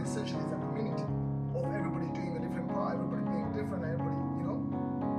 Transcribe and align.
essentially 0.00 0.42
is 0.44 0.52
a 0.52 0.60
community 0.70 1.04
of 1.54 1.64
everybody 1.72 2.06
doing 2.12 2.36
a 2.36 2.40
different 2.40 2.68
part, 2.72 2.94
everybody 2.94 3.22
being 3.30 3.48
different, 3.52 3.84
everybody, 3.84 4.16
you 4.36 4.44
know. 4.44 4.58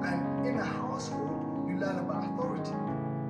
And 0.05 0.47
in 0.47 0.59
a 0.59 0.65
household, 0.65 1.67
you 1.67 1.77
learn 1.77 1.99
about 1.99 2.23
authority, 2.25 2.75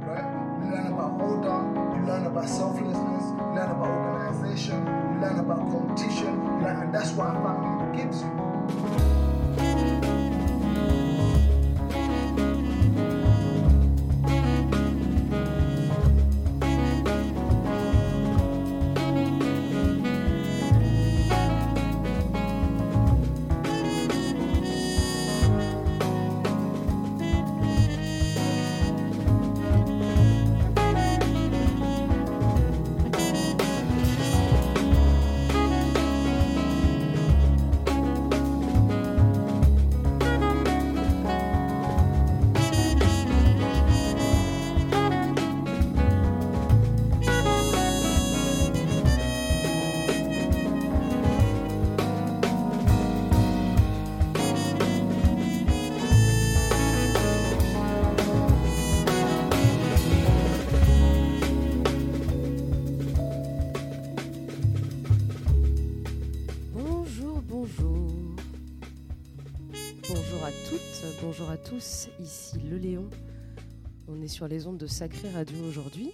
right? 0.06 0.28
You 0.62 0.72
learn 0.72 0.88
about 0.94 1.22
order, 1.22 1.58
you 1.96 2.02
learn 2.06 2.26
about 2.26 2.50
selflessness, 2.50 3.26
you 3.32 3.48
learn 3.56 3.72
about 3.72 3.90
organization, 3.90 4.86
you 4.86 5.16
learn 5.22 5.40
about 5.40 5.60
competition, 5.72 6.34
learn, 6.62 6.82
and 6.84 6.94
that's 6.94 7.12
what 7.12 7.30
a 7.30 7.34
family 7.34 7.98
gives 7.98 8.22
you. 8.22 8.37
Sur 74.28 74.48
les 74.48 74.68
ondes 74.68 74.78
de 74.78 74.88
Sacré 74.88 75.30
Radio 75.30 75.58
aujourd'hui. 75.64 76.12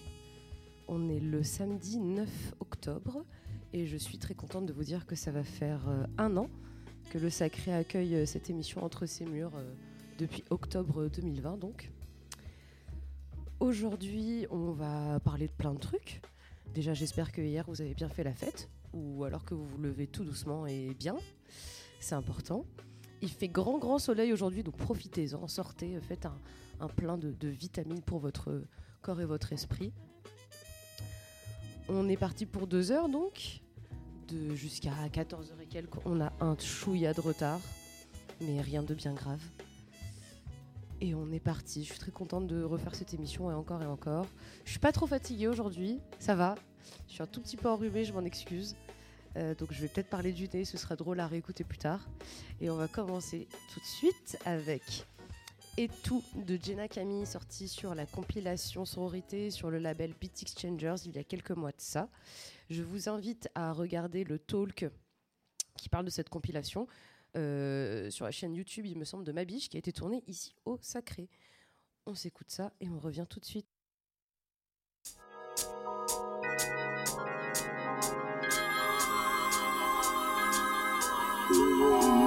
On 0.87 1.09
est 1.09 1.19
le 1.19 1.41
samedi 1.41 1.99
9 1.99 2.53
octobre 2.59 3.25
et 3.71 3.87
je 3.87 3.97
suis 3.97 4.17
très 4.17 4.35
contente 4.35 4.65
de 4.65 4.73
vous 4.73 4.83
dire 4.83 5.05
que 5.05 5.15
ça 5.15 5.31
va 5.31 5.43
faire 5.43 5.87
euh, 5.87 6.05
un 6.17 6.37
an 6.37 6.49
que 7.09 7.17
le 7.17 7.29
Sacré 7.29 7.73
accueille 7.73 8.15
euh, 8.15 8.25
cette 8.25 8.49
émission 8.49 8.83
entre 8.83 9.05
ses 9.05 9.25
murs 9.25 9.55
euh, 9.55 9.73
depuis 10.19 10.43
octobre 10.49 11.07
2020 11.07 11.57
donc. 11.57 11.91
Aujourd'hui, 13.59 14.45
on 14.51 14.71
va 14.71 15.19
parler 15.21 15.47
de 15.47 15.53
plein 15.53 15.73
de 15.73 15.79
trucs. 15.79 16.21
Déjà, 16.73 16.93
j'espère 16.93 17.31
que 17.31 17.41
hier 17.41 17.65
vous 17.67 17.81
avez 17.81 17.93
bien 17.93 18.09
fait 18.09 18.23
la 18.23 18.33
fête 18.33 18.69
ou 18.93 19.23
alors 19.23 19.45
que 19.45 19.55
vous 19.55 19.65
vous 19.65 19.77
levez 19.77 20.07
tout 20.07 20.23
doucement 20.23 20.67
et 20.67 20.93
bien. 20.99 21.15
C'est 21.99 22.15
important. 22.15 22.65
Il 23.21 23.29
fait 23.29 23.47
grand, 23.47 23.79
grand 23.79 23.99
soleil 23.99 24.33
aujourd'hui, 24.33 24.63
donc 24.63 24.75
profitez-en, 24.75 25.47
sortez, 25.47 25.97
faites 26.01 26.25
un, 26.25 26.37
un 26.83 26.87
plein 26.87 27.17
de, 27.17 27.47
vitamines 27.47 28.01
pour 28.01 28.19
votre 28.19 28.61
corps 29.01 29.21
et 29.21 29.25
votre 29.25 29.53
esprit. 29.53 29.93
On 31.87 32.07
est 32.09 32.17
parti 32.17 32.45
pour 32.45 32.67
deux 32.67 32.91
heures 32.91 33.09
donc, 33.09 33.61
de 34.27 34.53
jusqu'à 34.55 34.91
14h 35.07 35.61
et 35.61 35.65
quelques. 35.65 36.05
On 36.05 36.21
a 36.21 36.31
un 36.41 36.57
chouïa 36.57 37.13
de 37.13 37.21
retard, 37.21 37.59
mais 38.41 38.61
rien 38.61 38.83
de 38.83 38.93
bien 38.93 39.13
grave. 39.13 39.41
Et 41.01 41.15
on 41.15 41.31
est 41.31 41.39
parti. 41.39 41.83
Je 41.83 41.89
suis 41.89 41.99
très 41.99 42.11
contente 42.11 42.47
de 42.47 42.63
refaire 42.63 42.95
cette 42.95 43.13
émission 43.13 43.49
et 43.49 43.53
encore 43.53 43.81
et 43.81 43.87
encore. 43.87 44.27
Je 44.65 44.71
suis 44.71 44.79
pas 44.79 44.91
trop 44.91 45.07
fatiguée 45.07 45.47
aujourd'hui, 45.47 45.99
ça 46.19 46.35
va. 46.35 46.55
Je 47.07 47.13
suis 47.13 47.23
un 47.23 47.27
tout 47.27 47.41
petit 47.41 47.57
peu 47.57 47.69
enrhumée, 47.69 48.03
je 48.03 48.13
m'en 48.13 48.23
excuse. 48.23 48.75
Euh, 49.35 49.55
donc 49.55 49.69
je 49.71 49.81
vais 49.81 49.87
peut-être 49.87 50.09
parler 50.09 50.31
du 50.31 50.47
nez, 50.53 50.63
ce 50.63 50.77
sera 50.77 50.95
drôle 50.95 51.19
à 51.19 51.27
réécouter 51.27 51.63
plus 51.63 51.77
tard. 51.77 52.07
Et 52.61 52.69
on 52.69 52.75
va 52.75 52.87
commencer 52.87 53.47
tout 53.73 53.79
de 53.79 53.85
suite 53.85 54.37
avec 54.45 55.05
et 55.77 55.89
tout 56.03 56.23
de 56.35 56.57
Jenna 56.61 56.87
Camille, 56.87 57.25
sorti 57.25 57.67
sur 57.67 57.95
la 57.95 58.05
compilation 58.05 58.85
Sororité 58.85 59.49
sur 59.49 59.69
le 59.69 59.79
label 59.79 60.13
Beat 60.19 60.43
Exchangers 60.43 60.95
il 61.05 61.15
y 61.15 61.19
a 61.19 61.23
quelques 61.23 61.51
mois 61.51 61.71
de 61.71 61.79
ça. 61.79 62.09
Je 62.69 62.83
vous 62.83 63.09
invite 63.09 63.49
à 63.55 63.73
regarder 63.73 64.23
le 64.23 64.39
talk 64.39 64.85
qui 65.77 65.89
parle 65.89 66.05
de 66.05 66.09
cette 66.09 66.29
compilation 66.29 66.87
euh, 67.35 68.09
sur 68.11 68.25
la 68.25 68.31
chaîne 68.31 68.53
YouTube, 68.53 68.85
il 68.85 68.97
me 68.97 69.05
semble, 69.05 69.23
de 69.23 69.31
Mabiche, 69.31 69.69
qui 69.69 69.77
a 69.77 69.79
été 69.79 69.91
tournée 69.91 70.23
ici 70.27 70.55
au 70.65 70.77
Sacré. 70.81 71.29
On 72.05 72.13
s'écoute 72.13 72.51
ça 72.51 72.71
et 72.79 72.89
on 72.89 72.99
revient 72.99 73.25
tout 73.27 73.39
de 73.39 73.45
suite. 73.45 73.67
Mmh. 81.49 82.22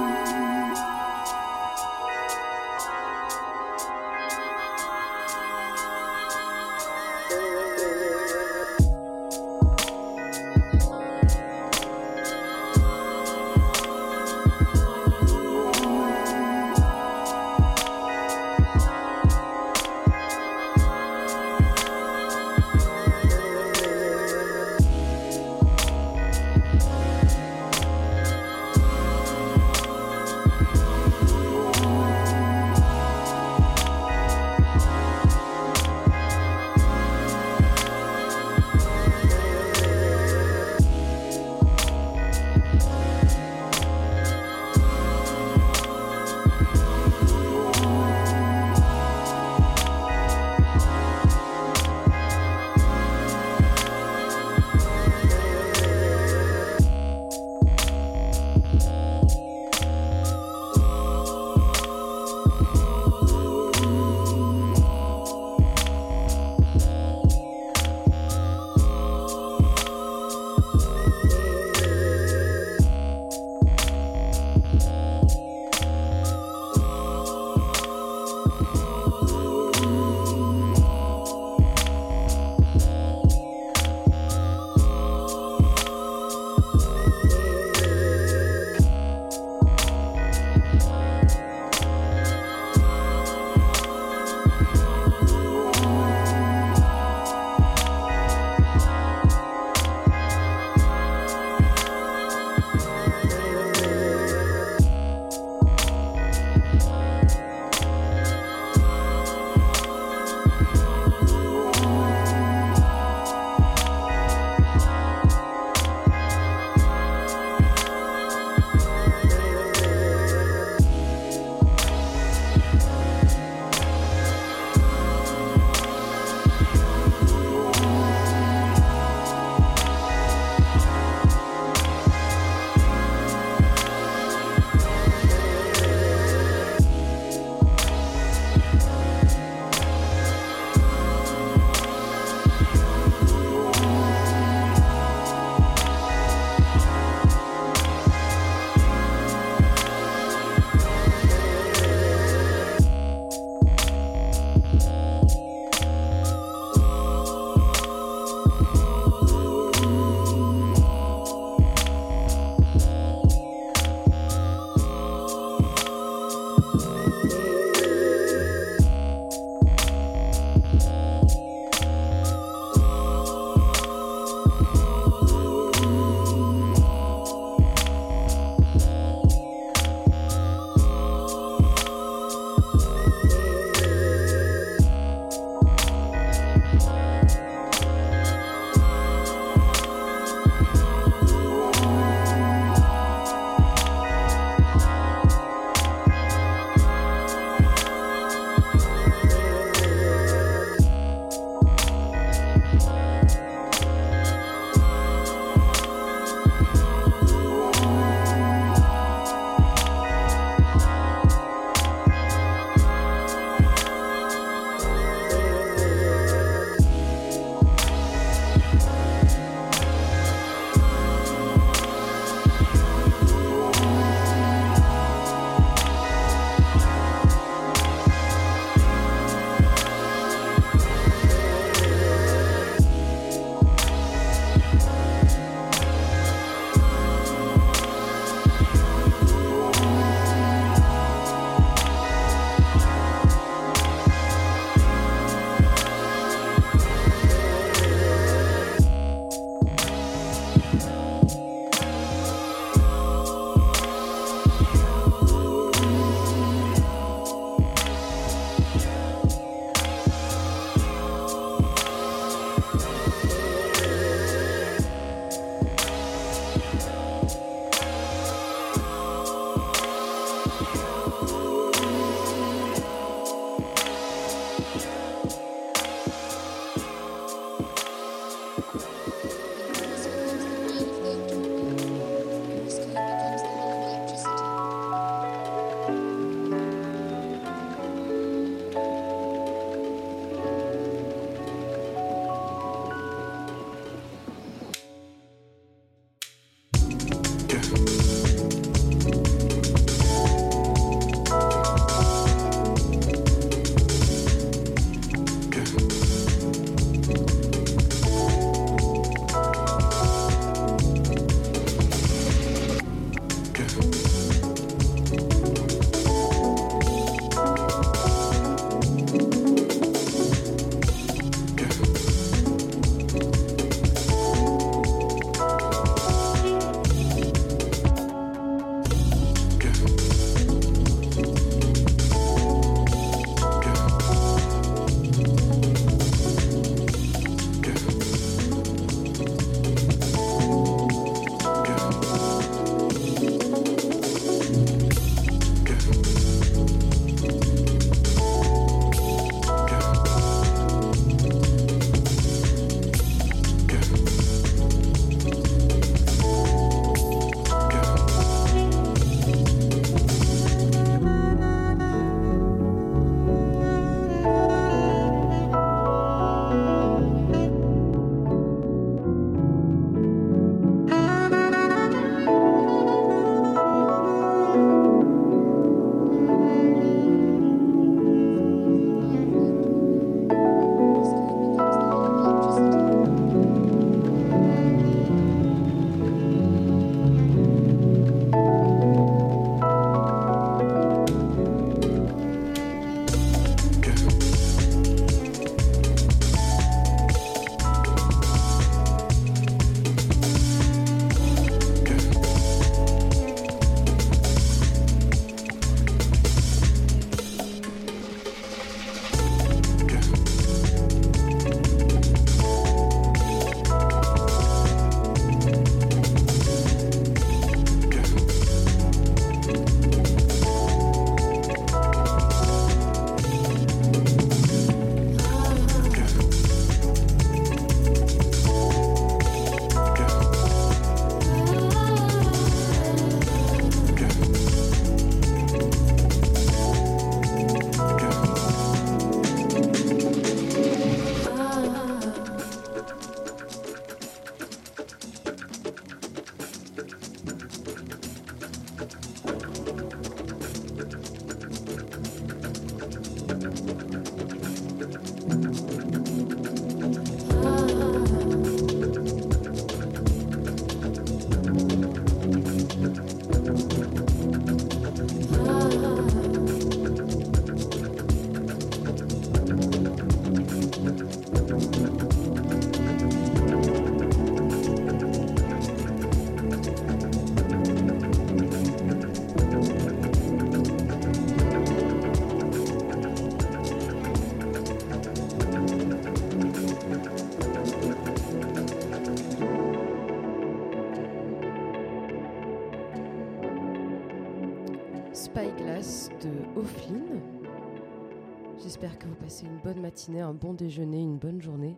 Passez 499.27 499.45
une 499.45 499.59
bonne 499.59 499.81
matinée, 499.81 500.21
un 500.21 500.33
bon 500.33 500.53
déjeuner, 500.53 501.01
une 501.01 501.17
bonne 501.17 501.41
journée. 501.41 501.75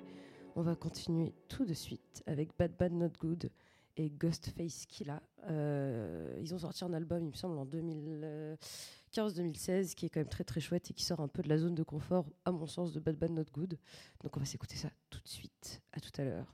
On 0.56 0.62
va 0.62 0.76
continuer 0.76 1.34
tout 1.48 1.66
de 1.66 1.74
suite 1.74 2.22
avec 2.28 2.56
Bad 2.60 2.78
Bad 2.78 2.94
Not 2.94 3.14
Good 3.20 3.50
et 3.98 4.12
Ghostface 4.12 4.86
Killa. 4.86 5.24
Euh, 5.50 6.38
ils 6.40 6.54
ont 6.54 6.60
sorti 6.60 6.84
un 6.84 6.94
album, 6.94 7.24
il 7.24 7.30
me 7.30 7.34
semble, 7.34 7.58
en 7.58 7.66
2015-2016, 7.66 9.96
qui 9.96 10.06
est 10.06 10.10
quand 10.10 10.20
même 10.20 10.30
très 10.30 10.44
très 10.44 10.60
chouette 10.60 10.92
et 10.92 10.94
qui 10.94 11.04
sort 11.04 11.22
un 11.22 11.28
peu 11.28 11.42
de 11.42 11.50
la 11.50 11.58
zone 11.58 11.74
de 11.74 11.82
confort, 11.82 12.28
à 12.46 12.52
mon 12.52 12.68
sens, 12.68 12.94
de 12.94 13.00
Bad 13.00 13.18
Bad 13.18 13.32
Not 13.32 13.46
Good. 13.52 13.80
Donc 14.22 14.38
on 14.38 14.40
va 14.40 14.46
s'écouter 14.46 14.76
ça 14.76 14.90
tout 15.10 15.20
de 15.20 15.28
suite. 15.28 15.82
À 15.94 16.00
tout 16.00 16.12
à 16.22 16.26
l'heure. 16.26 16.54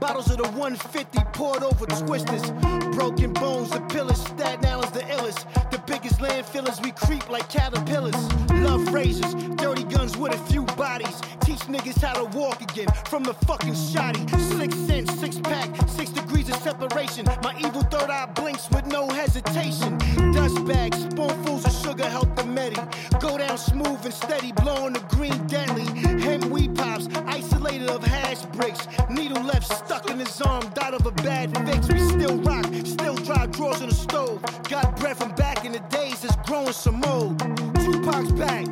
Bottles 0.00 0.30
of 0.30 0.38
the 0.38 0.44
150 0.44 1.18
poured 1.34 1.62
over 1.62 1.84
twisters. 1.84 2.50
Broken 2.96 3.34
bones, 3.34 3.70
the 3.70 3.80
pillars, 3.90 4.18
Staten 4.18 4.64
Island's 4.64 4.92
the 4.92 5.00
illest. 5.00 5.44
The 5.70 5.78
biggest 5.86 6.20
landfillers, 6.20 6.82
we 6.82 6.92
creep 6.92 7.28
like 7.28 7.50
caterpillars. 7.50 8.16
Love 8.62 8.92
razors, 8.94 9.34
dirty 9.56 9.84
guns 9.84 10.16
with 10.16 10.32
a 10.32 10.38
few 10.50 10.64
bodies. 10.64 11.20
Teach 11.44 11.60
niggas 11.68 12.00
how 12.02 12.14
to 12.14 12.24
walk 12.38 12.62
again 12.62 12.88
from 13.06 13.24
the 13.24 13.34
fucking 13.46 13.74
shoddy. 13.74 14.26
Six 14.56 14.74
cents, 14.74 15.20
six 15.20 15.38
pack, 15.38 15.68
six 15.88 16.10
degrees 16.10 16.48
of 16.48 16.56
separation. 16.56 17.26
My 17.42 17.54
evil 17.58 17.82
third 17.82 18.08
eye 18.08 18.26
blinks 18.34 18.70
with 18.70 18.86
no 18.86 19.06
hesitation. 19.08 19.98
Dust 20.32 20.64
bags, 20.64 20.98
spoonfuls 21.02 21.66
of 21.66 21.72
sugar 21.72 22.08
help 22.08 22.34
the 22.36 22.44
medi. 22.44 22.80
Go 23.20 23.36
down 23.36 23.58
smooth 23.58 24.02
and 24.04 24.14
steady, 24.14 24.52
blowing 24.52 24.94
the 24.94 25.00
green 25.14 25.46
deadly. 25.46 25.84
Hem 26.20 26.48
weed 26.48 26.74
pops, 26.74 27.08
isolated 27.26 27.90
of 27.90 28.02
hash 28.02 28.42
bricks. 28.56 28.86
Needle 29.10 29.42
left 29.42 29.66
stuck 29.90 30.08
in 30.08 30.20
his 30.20 30.40
arm, 30.42 30.62
died 30.70 30.94
of 30.94 31.04
a 31.04 31.10
bad 31.10 31.50
fix. 31.66 31.88
We 31.88 31.98
still 31.98 32.36
rock, 32.42 32.64
still 32.84 33.16
dry 33.16 33.46
drawers 33.46 33.82
on 33.82 33.88
the 33.88 33.94
stove. 33.94 34.40
Got 34.68 34.96
bread 35.00 35.16
from 35.16 35.32
back 35.34 35.64
in 35.64 35.72
the 35.72 35.80
days, 35.90 36.22
it's 36.22 36.36
growing 36.48 36.72
some 36.72 37.00
mold. 37.00 37.40
Tupac's 37.82 38.30
back. 38.30 38.66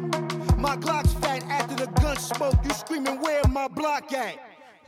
My 0.57 0.77
Glock's 0.77 1.13
fat 1.15 1.43
after 1.51 1.75
the 1.75 1.91
gun 2.01 2.17
smoke. 2.19 2.55
You 2.63 2.71
screaming, 2.71 3.21
where 3.21 3.43
my 3.51 3.67
block 3.67 4.13
at? 4.13 4.39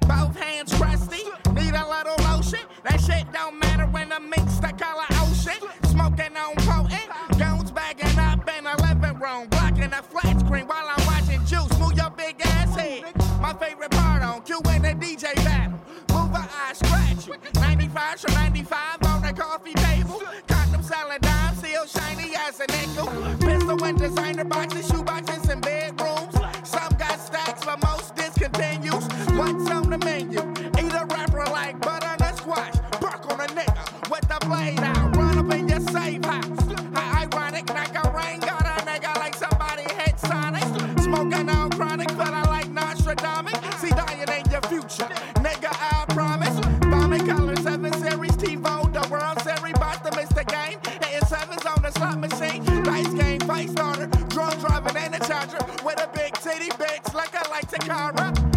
Both 0.03 0.37
hands 0.37 0.73
crusty, 0.73 1.25
need 1.53 1.75
a 1.75 1.87
little 1.95 2.19
lotion. 2.31 2.61
That 2.85 3.01
shit 3.01 3.27
don't 3.33 3.59
matter 3.59 3.87
when 3.87 4.13
I 4.13 4.21
mix 4.21 4.59
the 4.59 4.73
color 4.85 5.09
ocean. 5.23 5.61
Smoking 5.91 6.37
on 6.37 6.55
potent, 6.69 7.11
guns 7.41 7.73
bagging 7.73 8.19
up 8.21 8.49
in 8.57 8.65
the 8.71 8.77
living 8.87 9.19
room, 9.19 9.49
blocking 9.49 9.91
the 9.91 10.03
flat 10.13 10.39
screen 10.39 10.69
while 10.69 10.87
I'm 10.95 11.05
watching 11.07 11.45
juice. 11.45 11.77
Move 11.81 11.95
your 11.95 12.11
big 12.11 12.37
ass 12.45 12.77
head. 12.77 13.03
My 13.41 13.53
favorite 13.55 13.91
part 13.91 14.23
on 14.23 14.43
Q 14.43 14.59
in 14.77 14.83
the 14.83 14.95
DJ 14.95 15.35
battle. 15.45 15.70
Move 17.31 17.39
her 17.43 17.61
eye, 17.61 17.61
scratch 17.61 17.61
you. 17.61 17.61
95 17.61 18.21
from 18.21 18.35
95 18.35 19.03
on 19.05 19.23
the 19.23 19.33
coffee 19.33 19.75
table. 19.75 20.23
Condom 20.49 20.83
selling 20.83 21.19
dime, 21.21 21.55
still 21.57 21.87
shiny 21.87 22.35
as 22.37 22.61
a 22.61 22.67
nickel. 22.67 23.07
Pistol 23.39 23.85
and 23.85 23.99
designer 23.99 24.45
boxes, 24.45 24.89
shoe 24.89 25.03
boxes, 25.03 25.49
and 25.49 25.63
bedrooms. 25.63 26.35
Some 26.65 26.93
got 26.99 27.19
stacks, 27.21 27.65
but 27.65 27.81
most 27.83 28.15
discontinues. 28.17 29.05
What's 29.39 29.71
on 29.71 29.91
the 29.91 29.99
menu? 29.99 30.41
Eat 30.79 30.93
a 30.93 31.07
rapper 31.07 31.45
like 31.53 31.81
butter 31.81 32.07
and 32.07 32.21
a 32.21 32.37
squash. 32.37 32.75
Bark 33.01 33.31
on 33.33 33.41
a 33.41 33.47
nigga 33.47 34.11
with 34.11 34.27
the 34.29 34.39
blade 34.47 34.81
out. 34.81 35.17
Run 35.17 35.39
up 35.39 35.55
in 35.55 35.69
your 35.69 35.81
safe 35.81 36.25
house. 36.25 36.73
How 36.95 37.23
ironic, 37.23 37.69
like 37.71 37.95
a 37.95 38.11
rain 38.11 38.41
got 38.41 38.67
a 38.67 38.83
nigga 38.85 39.15
like 39.17 39.37
somebody 39.37 39.85
hit 39.95 40.19
Sonic. 40.19 40.65
Smoking 41.01 41.49
on 41.49 41.71
chronic, 41.71 42.11
feeling 42.11 42.45
like 42.47 42.69
Nostradamus. 42.71 43.81
See, 43.81 43.91
dying 43.91 44.29
ain't 44.29 44.51
your 44.51 44.63
future. 44.63 45.09
With 55.85 56.01
a 56.01 56.09
big 56.15 56.35
titty, 56.35 56.69
bangs 56.79 57.13
like 57.13 57.35
I 57.35 57.49
like 57.51 57.69
to 57.71 58.50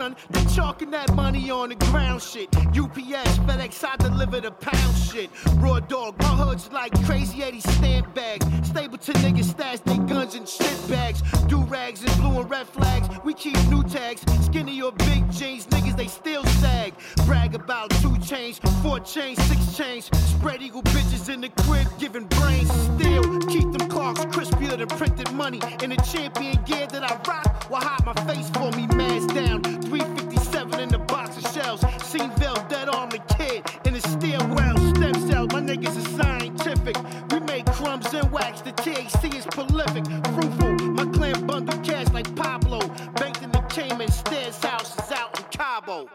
son? 0.00 0.16
They 0.30 0.44
chalking 0.54 0.90
that 0.92 1.14
money 1.14 1.50
on 1.50 1.68
the 1.70 1.74
ground 1.74 2.22
shit. 2.22 2.48
UPS, 2.56 3.32
FedEx, 3.46 3.84
I 3.84 3.96
deliver 3.96 4.40
the 4.40 4.50
pound 4.50 4.96
shit. 4.96 5.30
Raw 5.56 5.80
dog, 5.80 6.18
my 6.18 6.34
hood's 6.40 6.70
like 6.72 6.92
crazy 7.04 7.42
80 7.42 7.60
stamp 7.60 8.14
bags. 8.14 8.46
Stapleton 8.66 9.14
niggas 9.16 9.50
stash 9.50 9.80
they 9.80 9.98
guns 9.98 10.34
in 10.34 10.46
shit 10.46 10.78
bags. 10.88 11.20
Do 11.48 11.58
rags 11.64 12.02
and 12.02 12.14
blue 12.20 12.40
and 12.40 12.50
red 12.50 12.66
flags. 12.66 13.08
We 13.24 13.34
keep 13.34 13.58
new 13.68 13.82
tags. 13.84 14.22
Skinny 14.46 14.80
or 14.82 14.92
big 14.92 15.30
jeans, 15.30 15.66
niggas 15.66 15.96
they 15.96 16.08
still 16.08 16.44
sag. 16.62 16.94
Brag 17.26 17.54
about 17.54 17.90
two 18.02 18.16
chains, 18.18 18.58
four 18.82 19.00
chains, 19.00 19.42
six 19.44 19.76
chains. 19.76 20.10
Spread 20.30 20.62
eagle 20.62 20.82
bitches 20.82 21.32
in 21.32 21.40
the 21.40 21.50
crib, 21.64 21.86
giving 21.98 22.26
brains 22.38 22.70
still. 22.88 23.38
Keep 23.54 23.72
them 23.72 23.88
clocks 23.88 24.24
crispier 24.26 24.78
than 24.78 24.88
printed 24.88 25.30
money. 25.32 25.60
In 25.82 25.90
the 25.90 25.96
champion 25.96 26.62
gear 26.64 26.86
that 26.86 27.02
I 27.02 27.14
rock, 27.28 27.68
will 27.70 27.76
hide 27.76 28.04
my 28.06 28.14
face 28.32 28.48
for 28.50 28.70
me, 28.72 28.86
mask 28.88 29.34
down. 29.34 29.69
Seen 32.10 32.28
dead 32.68 32.88
on 32.88 33.08
the 33.08 33.20
kid 33.38 33.62
in 33.84 33.94
the 33.94 34.00
stairwell. 34.00 34.76
Stem 34.96 35.14
cells, 35.30 35.52
my 35.52 35.60
niggas 35.60 35.96
are 35.96 36.24
scientific. 36.24 36.96
We 37.30 37.38
make 37.38 37.66
crumbs 37.66 38.12
and 38.12 38.32
wax, 38.32 38.62
the 38.62 38.72
THC 38.72 39.32
is 39.36 39.46
prolific. 39.46 40.04
Fruitful, 40.34 40.88
my 40.90 41.04
clan 41.12 41.46
bundle 41.46 41.78
cash 41.84 42.08
like 42.12 42.34
Pablo. 42.34 42.80
Banked 43.14 43.42
in 43.42 43.52
the 43.52 43.60
Cayman 43.68 44.10
stairs 44.10 44.58
houses 44.58 45.12
out 45.12 45.38
in 45.38 45.44
Cabo. 45.52 46.08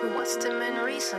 But 0.00 0.14
what's 0.14 0.36
the 0.36 0.50
main 0.50 0.76
reason? 0.76 1.18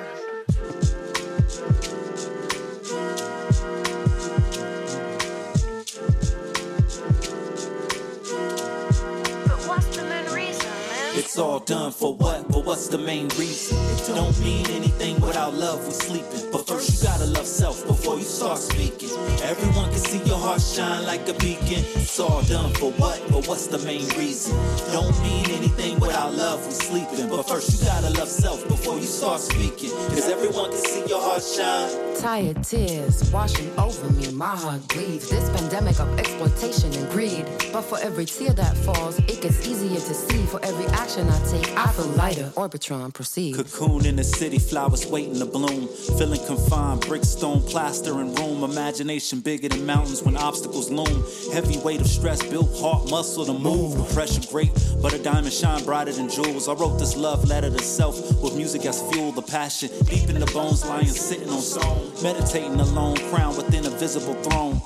All 11.39 11.59
done 11.59 11.91
for 11.91 12.13
what? 12.15 12.47
But 12.49 12.65
what's 12.65 12.87
the 12.87 12.97
main 12.97 13.27
reason? 13.29 13.77
It 13.77 14.07
don't 14.07 14.37
mean 14.41 14.65
anything 14.71 15.19
without 15.21 15.53
love, 15.53 15.85
we 15.85 15.93
sleeping. 15.93 16.51
But 16.51 16.67
first 16.67 17.01
you 17.01 17.07
gotta 17.07 17.25
love 17.25 17.45
self 17.45 17.85
before 17.87 18.17
you 18.17 18.23
start 18.23 18.57
speaking. 18.57 19.09
Everyone 19.43 19.89
can 19.89 19.99
see 19.99 20.21
your 20.27 20.37
heart 20.37 20.61
shine 20.61 21.05
like 21.05 21.27
a 21.29 21.33
beacon. 21.33 21.83
It's 21.95 22.19
all 22.19 22.41
done 22.43 22.73
for 22.73 22.91
what? 22.93 23.21
But 23.29 23.47
what's 23.47 23.67
the 23.67 23.79
main 23.79 24.07
reason? 24.17 24.55
Don't 24.91 25.17
mean 25.21 25.45
anything 25.51 25.99
without 25.99 26.33
love, 26.33 26.65
we 26.65 26.73
sleeping. 26.73 27.29
But 27.29 27.43
first 27.43 27.79
you 27.79 27.87
gotta 27.87 28.09
love 28.17 28.27
self 28.27 28.67
before 28.67 28.97
you 28.97 29.05
start 29.05 29.39
speaking. 29.39 29.91
Cause 30.09 30.27
everyone 30.29 30.71
can 30.71 30.79
see 30.79 31.05
your 31.07 31.21
heart 31.21 31.43
shine. 31.43 32.08
Tired 32.19 32.61
tears 32.65 33.31
washing 33.31 33.71
over 33.79 34.11
me, 34.11 34.29
my 34.33 34.53
heart 34.53 34.85
bleeds. 34.89 35.29
This 35.29 35.49
pandemic 35.51 36.01
of 36.01 36.19
exploitation 36.19 36.91
and 36.91 37.09
greed. 37.11 37.45
But 37.71 37.83
for 37.83 37.97
every 37.99 38.25
tear 38.25 38.51
that 38.55 38.75
falls, 38.75 39.19
it 39.19 39.41
gets 39.41 39.65
easier 39.65 40.01
to 40.01 40.13
see. 40.13 40.45
For 40.47 40.63
every 40.65 40.85
action 40.87 41.29
I 41.29 41.39
take, 41.47 41.69
I 41.77 41.89
feel 41.93 42.07
lighter. 42.07 42.51
Orbitron, 42.55 43.13
proceed. 43.13 43.55
Cocoon 43.55 44.05
in 44.05 44.17
the 44.17 44.25
city, 44.25 44.59
flowers 44.59 45.07
waiting 45.07 45.39
to 45.39 45.45
bloom. 45.45 45.87
Feeling 46.17 46.45
confined, 46.45 47.07
brick, 47.07 47.23
stone, 47.23 47.61
plaster, 47.61 48.19
and 48.19 48.37
room. 48.37 48.63
Imagination 48.65 49.39
bigger 49.39 49.69
than 49.69 49.85
mountains 49.85 50.21
when 50.21 50.35
obstacles 50.35 50.91
loom. 50.91 51.23
Heavy 51.53 51.77
weight 51.77 52.01
of 52.01 52.07
stress, 52.07 52.43
built 52.43 52.69
heart 52.81 53.09
muscle 53.09 53.45
to 53.45 53.53
move. 53.53 53.97
The 53.97 54.13
Pressure 54.13 54.41
great, 54.51 54.71
but 55.01 55.13
a 55.13 55.19
diamond 55.23 55.53
shine 55.53 55.85
brighter 55.85 56.11
than 56.11 56.27
jewels. 56.27 56.67
I 56.67 56.73
wrote 56.73 56.99
this 56.99 57.15
love 57.15 57.47
letter 57.47 57.69
to 57.69 57.79
self 57.81 58.17
with 58.43 58.57
music 58.57 58.85
as 58.85 59.01
fuel. 59.09 59.31
The 59.31 59.41
passion 59.41 59.89
deep 60.03 60.29
in 60.29 60.37
the 60.37 60.47
bones, 60.47 60.85
lying 60.85 61.05
sitting 61.05 61.49
on 61.49 61.61
stone. 61.61 62.08
Meditating 62.21 62.79
alone, 62.79 63.15
crowned 63.29 63.57
within 63.57 63.85
a 63.85 63.89
visible 63.89 64.33
throne. 64.43 64.81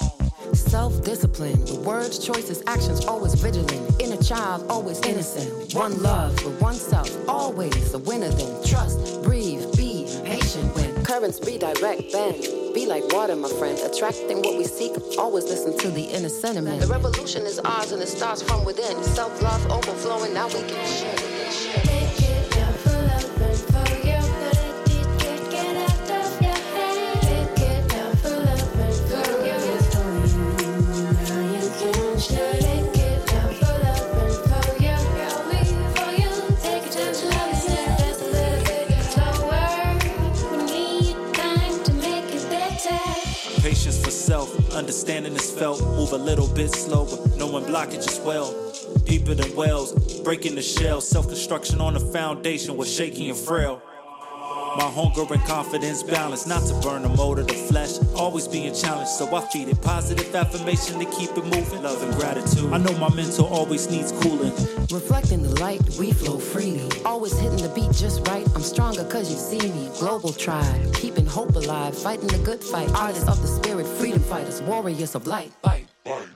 Self 0.54 1.04
discipline, 1.04 1.66
the 1.66 1.80
words, 1.80 2.20
choices, 2.20 2.62
actions, 2.68 3.06
always 3.06 3.34
vigilant. 3.34 4.02
Inner 4.02 4.22
child, 4.22 4.70
always 4.70 5.02
innocent. 5.02 5.74
One 5.74 6.02
love 6.04 6.40
for 6.40 6.50
oneself, 6.62 7.10
always 7.28 7.94
a 7.94 8.00
winner. 8.00 8.30
Then 8.30 8.64
trust, 8.64 9.24
breathe, 9.24 9.66
be 9.76 10.06
patient 10.24 10.76
when 10.76 11.04
currents 11.04 11.40
redirect, 11.46 12.12
bend. 12.12 12.42
Be 12.74 12.86
like 12.86 13.04
water, 13.12 13.36
my 13.36 13.50
friend, 13.50 13.80
attracting 13.80 14.42
what 14.42 14.58
we 14.58 14.66
seek. 14.66 14.92
Always 15.18 15.46
listen 15.46 15.78
to 15.80 15.90
the 15.90 16.04
inner 16.04 16.30
sentiment. 16.30 16.82
The 16.82 16.88
revolution 16.88 17.44
is 17.44 17.60
ours 17.60 17.92
and 17.92 18.02
it 18.02 18.08
starts 18.08 18.44
from 18.44 18.64
within. 18.64 19.04
Self 19.04 19.42
love 19.42 19.66
overflowing, 19.72 20.34
now 20.34 20.48
we 20.48 20.62
can 20.62 20.86
share. 20.86 22.33
Understanding 44.84 45.34
is 45.34 45.50
felt. 45.50 45.80
Move 45.96 46.12
a 46.12 46.18
little 46.18 46.48
bit 46.54 46.70
slower, 46.70 47.18
knowing 47.38 47.64
blockage 47.64 48.06
as 48.06 48.20
well. 48.20 48.52
Deeper 49.06 49.34
than 49.34 49.56
wells, 49.56 50.20
breaking 50.24 50.56
the 50.56 50.62
shell. 50.62 51.00
Self 51.00 51.30
construction 51.30 51.80
on 51.80 51.94
the 51.94 52.02
foundation 52.02 52.76
was 52.76 52.94
shaky 52.94 53.30
and 53.30 53.38
frail. 53.38 53.82
My 54.76 54.90
hunger 54.90 55.32
and 55.32 55.44
confidence 55.44 56.02
balance, 56.02 56.48
not 56.48 56.64
to 56.64 56.74
burn 56.82 57.04
the 57.04 57.10
mold 57.10 57.38
of 57.38 57.48
the 57.48 57.54
flesh. 57.54 58.00
Always 58.16 58.48
being 58.48 58.74
challenged, 58.74 59.12
so 59.12 59.34
I 59.36 59.42
feed 59.42 59.70
it 59.70 59.82
positive 59.82 60.34
affirmation 60.34 61.00
to 61.00 61.06
keep 61.06 61.30
it 61.32 61.46
moving. 61.46 61.84
Love 61.84 62.02
and 62.02 62.14
gratitude. 62.16 62.74
I 62.74 62.78
know 62.78 62.98
my 62.98 63.14
mental 63.14 63.46
always 63.46 63.90
needs 63.90 64.12
cooling. 64.12 64.52
Reflecting 64.90 65.44
the 65.44 65.60
light, 65.62 65.82
we 66.00 66.12
flow 66.12 66.40
freely. 66.40 66.90
Always 67.06 67.38
hitting 67.38 67.62
the 67.62 67.70
beat 67.70 67.92
just 67.92 68.28
right. 68.28 68.48
I'm 68.56 68.64
stronger 68.64 69.04
cause 69.06 69.30
you 69.30 69.38
see 69.38 69.72
me. 69.72 69.90
Global 70.00 70.34
tribe, 70.34 70.94
keeping 70.96 71.28
hope 71.28 71.56
alive, 71.56 71.96
fighting 71.96 72.28
the 72.28 72.40
good 72.40 72.64
fight. 72.64 72.90
Artists 72.96 73.28
of 73.28 73.42
the 73.42 73.48
spirit, 73.48 73.86
freedom 73.86 74.22
fighters, 74.22 74.62
warriors 74.64 75.14
of 75.14 75.28
light. 75.28 75.52
Light. 75.64 75.88
Take 76.06 76.33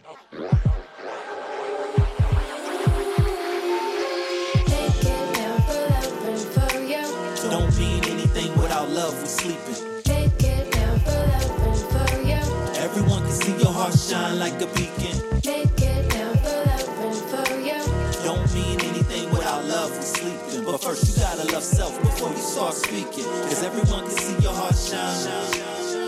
love, 9.08 9.22
we 9.22 9.28
sleeping. 9.28 10.02
Take 10.04 10.43
it 10.43 10.72
down 10.72 11.00
for 11.00 11.12
love 11.12 11.67
and 11.67 11.84
for 11.93 12.10
you. 12.30 12.43
Everyone 12.84 13.22
can 13.24 13.32
see 13.32 13.56
your 13.63 13.72
heart 13.72 13.98
shine 13.98 14.39
like 14.39 14.62
a 14.62 14.67
beacon. 14.76 15.15
Take 15.41 15.82
it 15.82 16.10
down 16.10 16.36
for 16.43 16.60
love 16.70 17.00
and 17.08 17.22
for 17.32 17.48
you. 17.67 17.80
Don't 18.28 18.48
mean 18.54 18.80
anything 18.82 19.30
without 19.30 19.63
love, 19.65 19.91
we 19.96 20.04
sleeping. 20.04 20.65
But 20.65 20.82
first, 20.82 21.08
you 21.08 21.22
gotta 21.22 21.46
love 21.54 21.63
self 21.63 22.00
before 22.02 22.32
you 22.32 22.43
start 22.54 22.74
speaking. 22.74 23.28
Cause 23.48 23.63
everyone 23.63 24.04
can 24.08 24.17
see 24.17 24.38
your 24.43 24.54
heart 24.54 24.76
shine. 24.76 26.07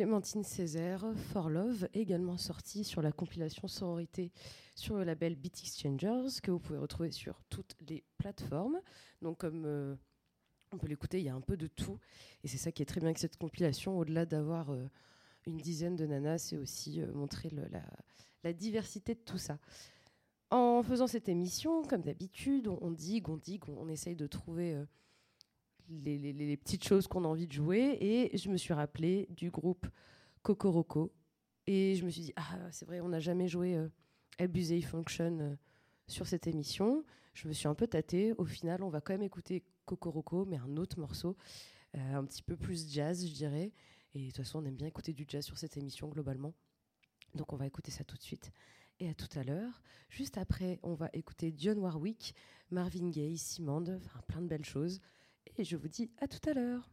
Clémentine 0.00 0.44
Césaire, 0.44 1.04
For 1.14 1.50
Love, 1.50 1.86
également 1.92 2.38
sortie 2.38 2.84
sur 2.84 3.02
la 3.02 3.12
compilation 3.12 3.68
Sororité 3.68 4.32
sur 4.74 4.96
le 4.96 5.04
label 5.04 5.36
Beat 5.36 5.60
Exchangers, 5.60 6.40
que 6.42 6.50
vous 6.50 6.58
pouvez 6.58 6.78
retrouver 6.78 7.10
sur 7.10 7.42
toutes 7.50 7.76
les 7.86 8.02
plateformes. 8.16 8.80
Donc, 9.20 9.36
comme 9.36 9.64
euh, 9.66 9.94
on 10.72 10.78
peut 10.78 10.86
l'écouter, 10.86 11.18
il 11.18 11.26
y 11.26 11.28
a 11.28 11.34
un 11.34 11.42
peu 11.42 11.58
de 11.58 11.66
tout. 11.66 11.98
Et 12.42 12.48
c'est 12.48 12.56
ça 12.56 12.72
qui 12.72 12.80
est 12.80 12.86
très 12.86 13.00
bien 13.00 13.08
avec 13.10 13.18
cette 13.18 13.36
compilation, 13.36 13.98
au-delà 13.98 14.24
d'avoir 14.24 14.70
euh, 14.70 14.86
une 15.46 15.58
dizaine 15.58 15.96
de 15.96 16.06
nanas, 16.06 16.38
c'est 16.38 16.56
aussi 16.56 17.02
euh, 17.02 17.12
montrer 17.12 17.50
la, 18.42 18.52
diversité 18.54 19.14
de 19.14 19.20
tout 19.20 19.36
ça. 19.36 19.58
En 20.48 20.82
faisant 20.82 21.08
cette 21.08 21.28
émission, 21.28 21.82
comme 21.82 22.00
d'habitude, 22.00 22.68
on, 22.68 22.78
on 22.80 22.90
digue, 22.90 23.28
on 23.28 23.36
digue, 23.36 23.68
on, 23.68 23.86
essaye 23.90 24.16
de 24.16 24.26
trouver 24.26 24.82
les, 25.90 26.56
petites 26.56 26.84
choses 26.84 27.06
qu'on 27.06 27.24
a 27.24 27.28
envie 27.28 27.46
de 27.46 27.52
jouer. 27.52 27.98
Et 28.00 28.36
je 28.36 28.48
me 28.48 28.56
suis 28.56 28.72
rappelé 28.72 29.26
du 29.30 29.50
groupe 29.50 29.86
Cocoroco. 30.42 31.12
Et 31.66 31.94
je 31.96 32.04
me 32.04 32.10
suis 32.10 32.22
dit, 32.22 32.32
ah, 32.36 32.58
c'est 32.70 32.86
vrai, 32.86 33.00
on 33.00 33.08
n'a 33.08 33.20
jamais 33.20 33.48
joué 33.48 33.76
euh, 33.76 33.88
Abusey 34.38 34.80
Function 34.80 35.38
euh, 35.40 35.56
sur 36.06 36.26
cette 36.26 36.46
émission. 36.46 37.04
Je 37.34 37.48
me 37.48 37.52
suis 37.52 37.68
un 37.68 37.74
peu 37.74 37.86
tâtée. 37.86 38.32
Au 38.38 38.44
final, 38.44 38.82
on 38.82 38.88
va 38.88 39.00
quand 39.00 39.12
même 39.12 39.22
écouter 39.22 39.62
Cocoroco, 39.84 40.44
mais 40.46 40.56
un 40.56 40.76
autre 40.76 40.98
morceau, 40.98 41.36
euh, 41.96 42.14
un 42.14 42.24
petit 42.24 42.42
peu 42.42 42.56
plus 42.56 42.90
jazz, 42.90 43.26
je 43.26 43.32
dirais. 43.32 43.72
Et 44.14 44.20
de 44.20 44.26
toute 44.26 44.38
façon, 44.38 44.60
on 44.60 44.64
aime 44.64 44.74
bien 44.74 44.86
écouter 44.86 45.12
du 45.12 45.24
jazz 45.28 45.44
sur 45.44 45.58
cette 45.58 45.76
émission, 45.76 46.08
globalement. 46.08 46.54
Donc, 47.34 47.52
on 47.52 47.56
va 47.56 47.66
écouter 47.66 47.90
ça 47.90 48.04
tout 48.04 48.16
de 48.16 48.22
suite. 48.22 48.50
Et 48.98 49.08
à 49.08 49.14
tout 49.14 49.28
à 49.38 49.44
l'heure. 49.44 49.80
Juste 50.08 50.36
après, 50.36 50.78
on 50.82 50.94
va 50.94 51.08
écouter 51.12 51.54
John 51.56 51.78
Warwick, 51.78 52.34
Marvin 52.70 53.08
Gaye, 53.10 53.38
Simand, 53.38 53.84
enfin 53.88 54.20
plein 54.26 54.42
de 54.42 54.48
belles 54.48 54.64
choses. 54.64 55.00
Et 55.56 55.64
je 55.64 55.76
vous 55.76 55.88
dis 55.88 56.10
à 56.18 56.26
tout 56.28 56.48
à 56.48 56.54
l'heure. 56.54 56.90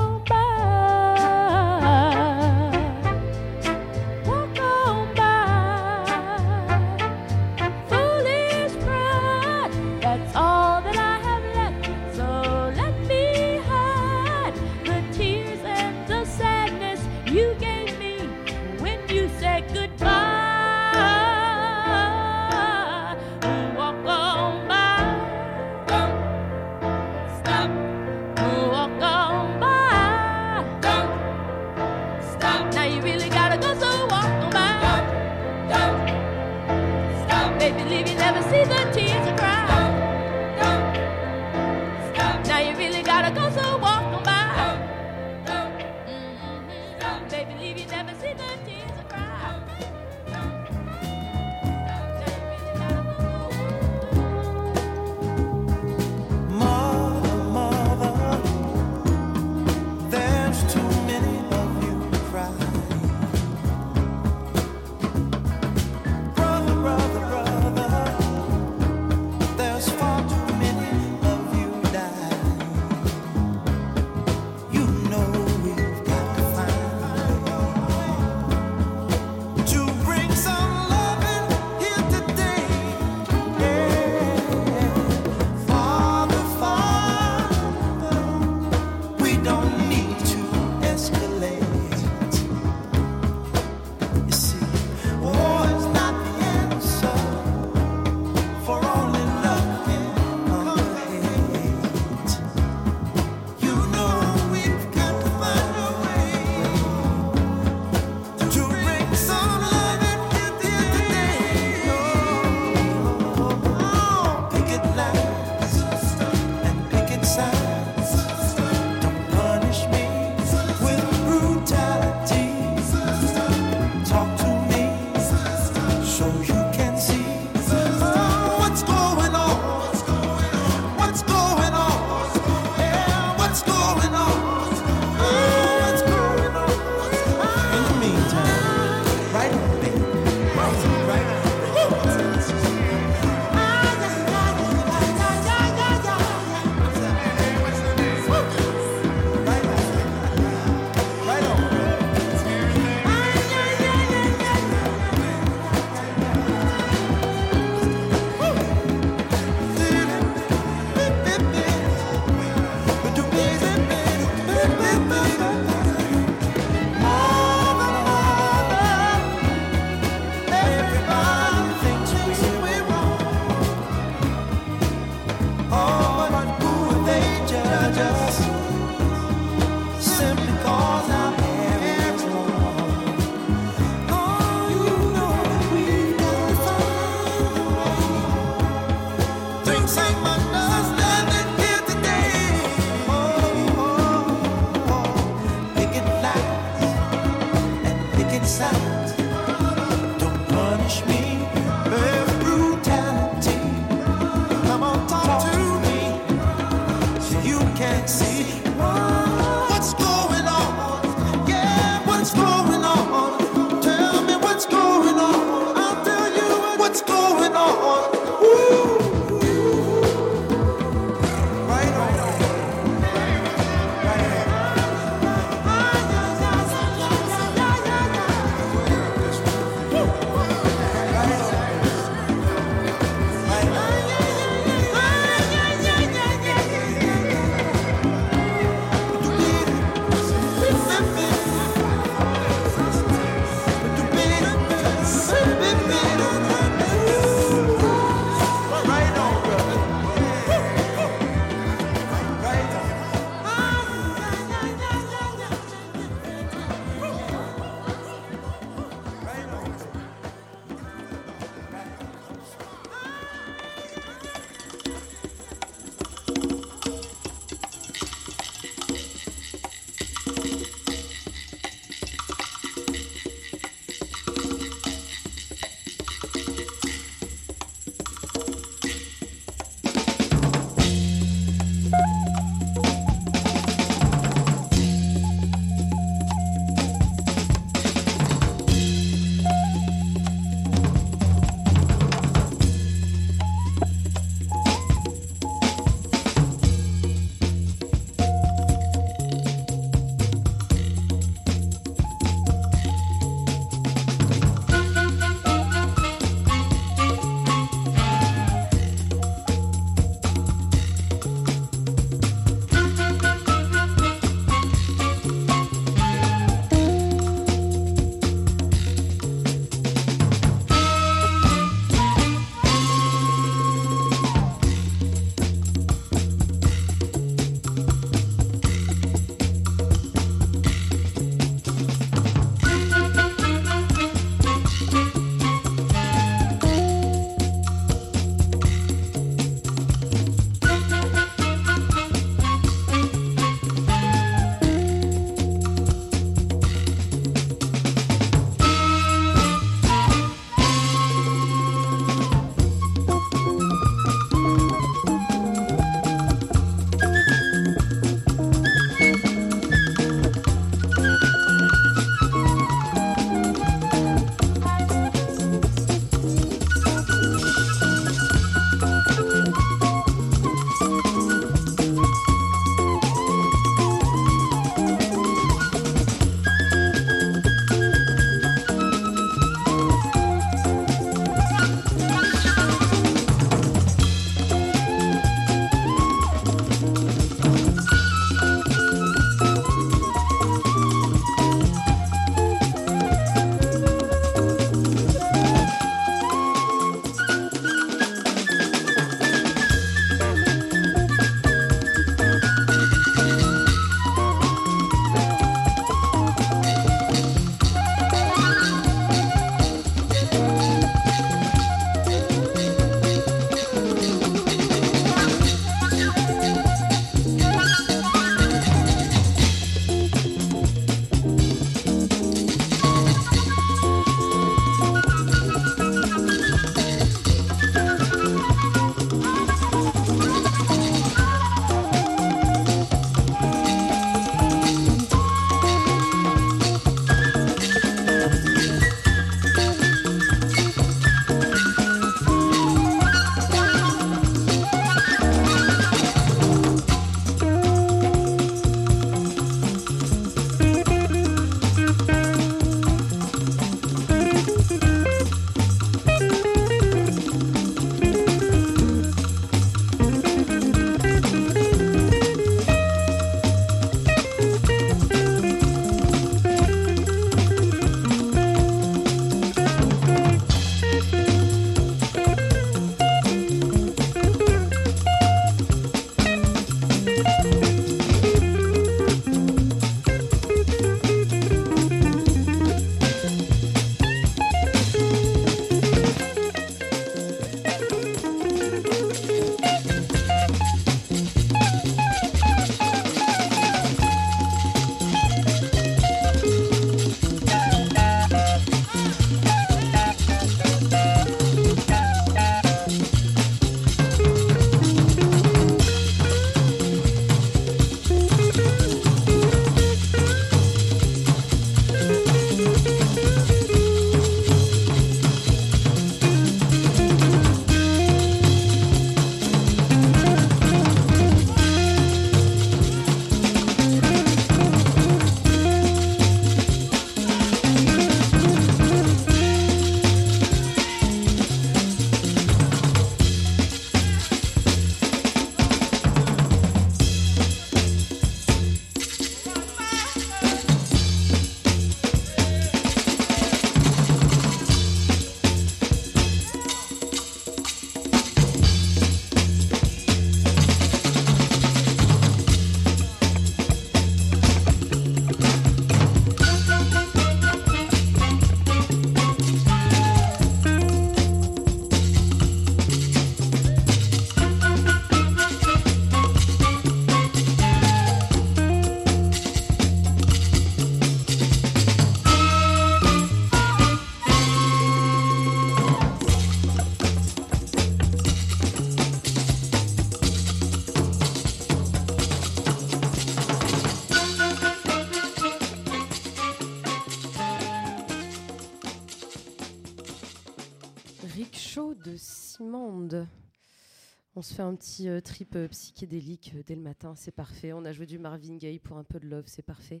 Se 594.54 594.58
fait 594.58 594.62
un 594.62 594.76
petit 594.76 595.08
euh, 595.08 595.20
trip 595.20 595.56
euh, 595.56 595.66
psychédélique 595.66 596.52
euh, 596.54 596.62
dès 596.64 596.76
le 596.76 596.80
matin, 596.80 597.16
c'est 597.16 597.32
parfait. 597.32 597.72
On 597.72 597.84
a 597.84 597.90
joué 597.90 598.06
du 598.06 598.20
Marvin 598.20 598.56
Gaye 598.56 598.78
pour 598.78 598.96
un 598.96 599.02
peu 599.02 599.18
de 599.18 599.26
love, 599.26 599.46
c'est 599.48 599.64
parfait. 599.64 600.00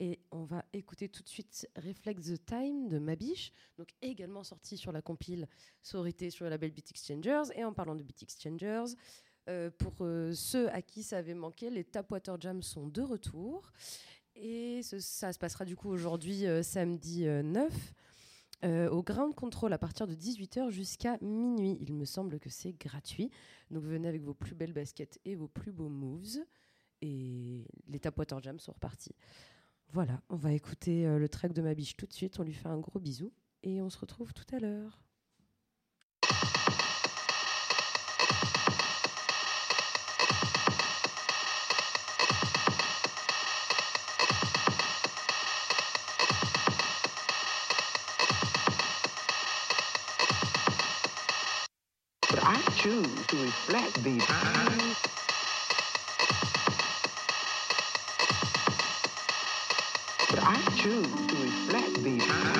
Et 0.00 0.18
on 0.30 0.44
va 0.44 0.64
écouter 0.72 1.10
tout 1.10 1.22
de 1.22 1.28
suite 1.28 1.68
Reflex 1.76 2.22
the 2.22 2.42
Time 2.42 2.88
de 2.88 2.98
Mabiche, 2.98 3.52
donc 3.76 3.88
également 4.00 4.44
sorti 4.44 4.78
sur 4.78 4.92
la 4.92 5.02
compile 5.02 5.46
Sororité 5.82 6.30
sur 6.30 6.46
le 6.46 6.50
label 6.50 6.70
Beat 6.70 6.90
Exchangers. 6.90 7.52
Et 7.54 7.64
en 7.64 7.74
parlant 7.74 7.94
de 7.94 8.02
Beat 8.02 8.22
Exchangers, 8.22 8.94
pour 9.78 9.94
ceux 9.98 10.70
à 10.70 10.80
qui 10.80 11.02
ça 11.02 11.18
avait 11.18 11.34
manqué, 11.34 11.68
les 11.68 11.84
Tapwater 11.84 12.40
Jam 12.40 12.62
sont 12.62 12.88
de 12.88 13.02
retour. 13.02 13.72
Et 14.34 14.80
ça 14.82 15.34
se 15.34 15.38
passera 15.38 15.66
du 15.66 15.76
coup 15.76 15.90
aujourd'hui, 15.90 16.46
samedi 16.62 17.26
euh, 17.26 17.42
9, 17.42 17.92
euh, 18.64 18.88
au 18.90 19.02
Ground 19.02 19.34
Control 19.34 19.72
à 19.72 19.78
partir 19.78 20.06
de 20.06 20.14
18h 20.14 20.70
jusqu'à 20.70 21.18
minuit. 21.20 21.76
Il 21.80 21.94
me 21.94 22.04
semble 22.04 22.38
que 22.38 22.48
c'est 22.48 22.72
gratuit. 22.72 23.30
Donc 23.72 23.84
venez 23.84 24.06
avec 24.06 24.22
vos 24.22 24.34
plus 24.34 24.54
belles 24.54 24.72
baskets 24.72 25.18
et 25.24 25.34
vos 25.34 25.48
plus 25.48 25.72
beaux 25.72 25.88
moves. 25.88 26.38
Et 27.00 27.66
les 27.88 27.98
Tapwater 27.98 28.40
Jam 28.42 28.60
sont 28.60 28.72
repartis. 28.72 29.16
Voilà, 29.88 30.22
on 30.28 30.36
va 30.36 30.52
écouter 30.52 31.06
euh, 31.06 31.18
le 31.18 31.28
track 31.28 31.52
de 31.52 31.62
ma 31.62 31.74
biche 31.74 31.96
tout 31.96 32.06
de 32.06 32.12
suite. 32.12 32.38
On 32.38 32.44
lui 32.44 32.54
fait 32.54 32.68
un 32.68 32.78
gros 32.78 33.00
bisou 33.00 33.32
et 33.62 33.82
on 33.82 33.90
se 33.90 33.98
retrouve 33.98 34.32
tout 34.32 34.46
à 34.54 34.60
l'heure. 34.60 35.02
Choose 52.82 53.26
to 53.28 53.36
reflect 53.36 54.02
these 54.02 54.24
times. 54.24 54.96
But 60.30 60.40
I 60.42 60.60
choose 60.74 61.06
to 61.06 61.36
reflect 61.36 62.02
these 62.02 62.26
times. 62.26 62.51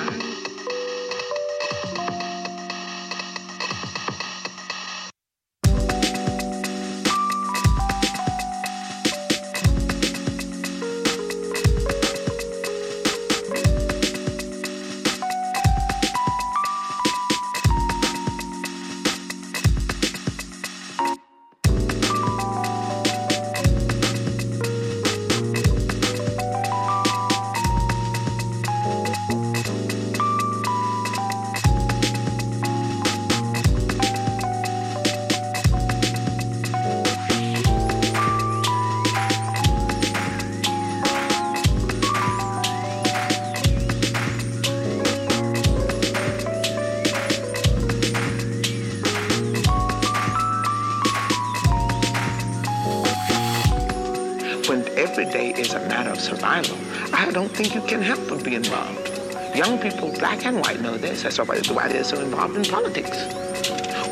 Think 57.63 57.75
you 57.75 57.89
can 57.89 58.01
help 58.01 58.19
but 58.27 58.43
be 58.43 58.55
involved. 58.55 59.07
Young 59.55 59.79
people, 59.79 60.11
black 60.11 60.45
and 60.45 60.59
white, 60.59 60.81
know 60.81 60.97
this. 60.97 61.23
That's 61.23 61.37
why 61.37 61.45
why 61.45 61.87
they're 61.87 62.03
so 62.03 62.19
involved 62.19 62.57
in 62.57 62.65
politics. 62.65 63.17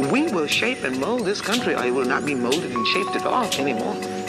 We 0.10 0.24
will 0.32 0.48
shape 0.48 0.84
and 0.86 0.98
mold 1.00 1.26
this 1.26 1.42
country, 1.42 1.76
or 1.76 1.84
it 1.84 1.94
will 1.94 2.06
not 2.06 2.26
be 2.26 2.34
molded 2.34 2.72
and 2.72 2.88
shaped 2.88 3.16
at 3.16 3.26
all 3.26 3.44
anymore. 3.60 4.21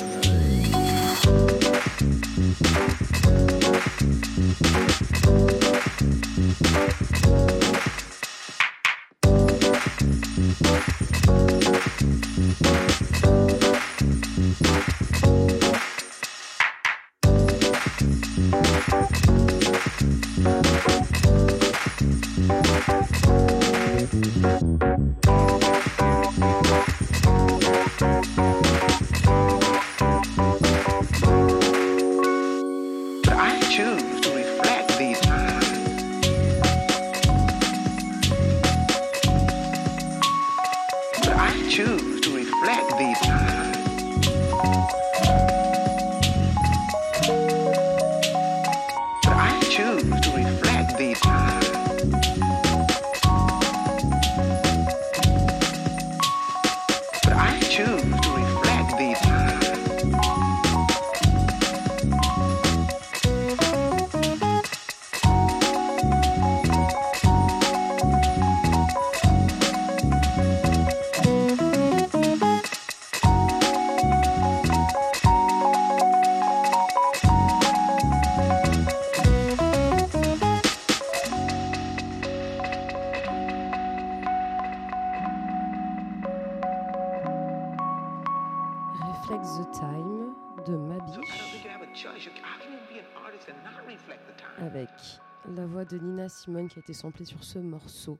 Qui 96.68 96.78
a 96.78 96.80
été 96.80 96.92
samplée 96.92 97.24
sur 97.24 97.42
ce 97.44 97.59
morceau. 97.59 98.18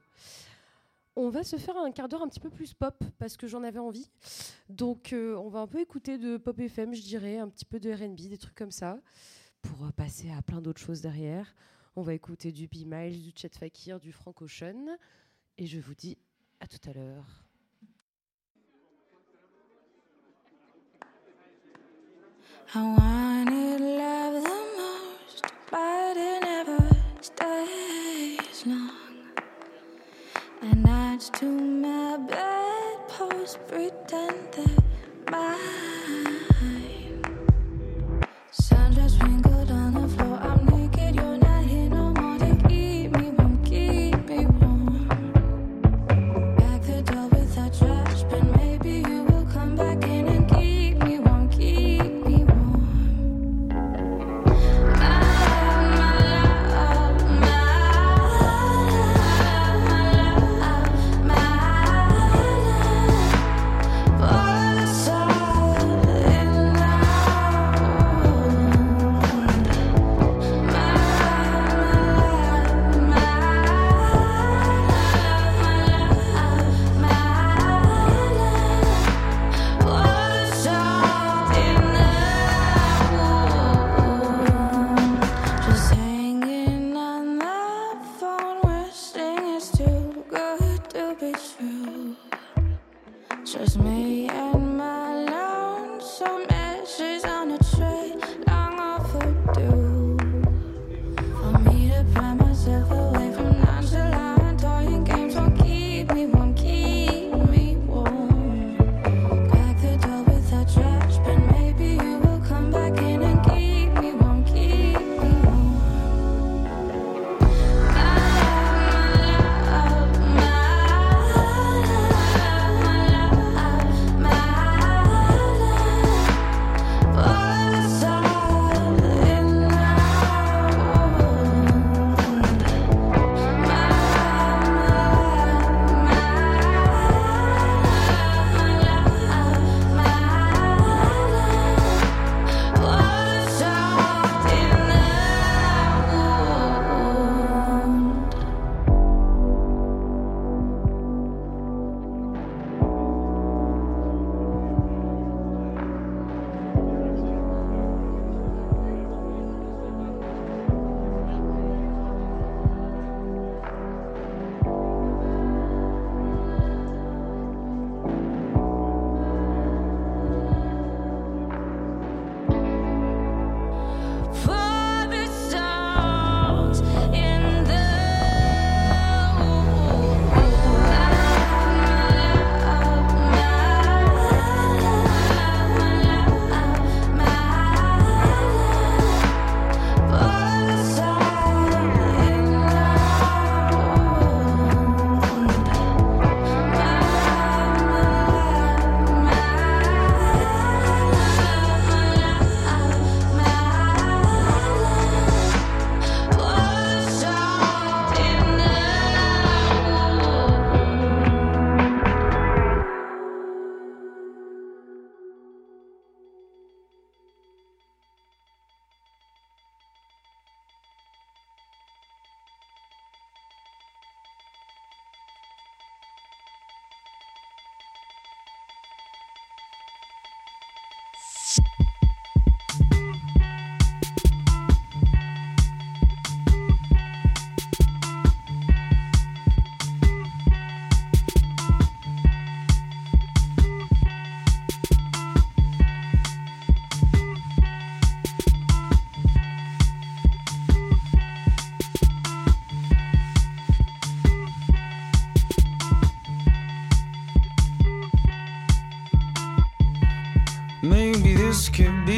On 1.15 1.29
va 1.29 1.45
se 1.45 1.57
faire 1.57 1.77
un 1.77 1.91
quart 1.91 2.09
d'heure 2.09 2.23
un 2.23 2.29
petit 2.29 2.41
peu 2.41 2.49
plus 2.49 2.73
pop 2.73 3.05
parce 3.19 3.37
que 3.37 3.47
j'en 3.47 3.63
avais 3.63 3.79
envie. 3.79 4.11
Donc 4.71 5.13
euh, 5.13 5.37
on 5.37 5.49
va 5.49 5.61
un 5.61 5.67
peu 5.67 5.81
écouter 5.81 6.17
de 6.17 6.39
pop 6.39 6.59
FM, 6.59 6.95
je 6.95 7.03
dirais, 7.03 7.39
un 7.39 7.49
petit 7.49 7.67
peu 7.67 7.79
de 7.79 7.93
R&B, 7.93 8.29
des 8.29 8.39
trucs 8.39 8.55
comme 8.55 8.71
ça, 8.71 8.99
pour 9.61 9.85
euh, 9.85 9.91
passer 9.91 10.31
à 10.31 10.41
plein 10.41 10.63
d'autres 10.63 10.81
choses 10.81 11.03
derrière. 11.03 11.55
On 11.97 12.03
va 12.03 12.15
écouter 12.15 12.51
du 12.51 12.67
B 12.67 12.87
Miles, 12.87 13.23
du 13.23 13.33
Chet 13.37 13.51
Fakir, 13.51 14.01
du 14.01 14.13
Frank 14.13 14.41
Ocean, 14.41 14.97
et 15.59 15.67
je 15.67 15.79
vous 15.79 15.95
dis 15.95 16.17
à 16.61 16.67
tout 16.67 16.81
à 16.89 16.95
l'heure. 16.95 17.45
Stays 27.23 28.67
long. 28.67 28.91
And 30.61 30.83
nights 30.83 31.31
to 31.31 31.45
my 31.45 32.19
bedpost 32.29 33.59
pretend 33.69 34.53
they're 34.53 34.77
mine. 35.31 36.41
Sunshine 38.51 39.09
sprinkled 39.09 39.71
on 39.71 39.95
the 39.95 40.09
floor. 40.09 40.32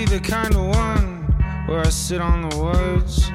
the 0.06 0.20
kind 0.20 0.54
of 0.54 0.66
one 0.66 1.22
where 1.66 1.80
I 1.80 1.88
sit 1.88 2.20
on 2.20 2.48
the 2.48 2.56
words. 2.58 3.30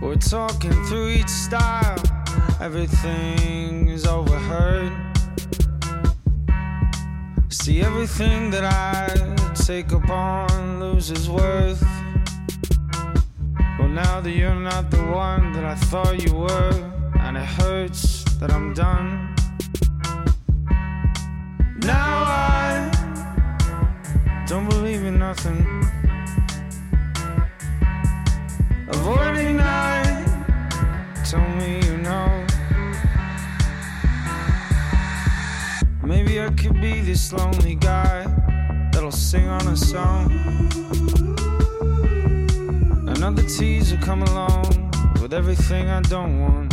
We're 0.00 0.16
talking 0.16 0.72
through 0.84 1.10
each 1.10 1.28
style, 1.28 1.98
everything 2.60 3.88
is 3.88 4.06
overheard. 4.06 4.92
See, 7.48 7.80
everything 7.80 8.50
that 8.50 8.64
I 8.64 9.54
take 9.54 9.90
upon 9.92 10.80
loses 10.80 11.28
worth. 11.28 11.82
Well, 13.78 13.88
now 13.88 14.20
that 14.20 14.32
you're 14.32 14.54
not 14.54 14.90
the 14.90 15.02
one 15.04 15.52
that 15.54 15.64
I 15.64 15.74
thought 15.74 16.22
you 16.22 16.34
were, 16.34 16.92
and 17.20 17.36
it 17.36 17.44
hurts 17.44 18.22
that 18.38 18.52
I'm 18.52 18.74
done. 18.74 19.15
could 36.66 36.80
be 36.80 37.00
this 37.00 37.32
lonely 37.32 37.76
guy 37.76 38.24
that'll 38.90 39.12
sing 39.12 39.46
on 39.46 39.68
a 39.68 39.76
song. 39.76 40.32
Another 43.06 43.42
teaser 43.42 43.96
come 43.98 44.22
along 44.22 44.90
with 45.22 45.32
everything 45.32 45.88
I 45.88 46.00
don't 46.02 46.40
want. 46.40 46.65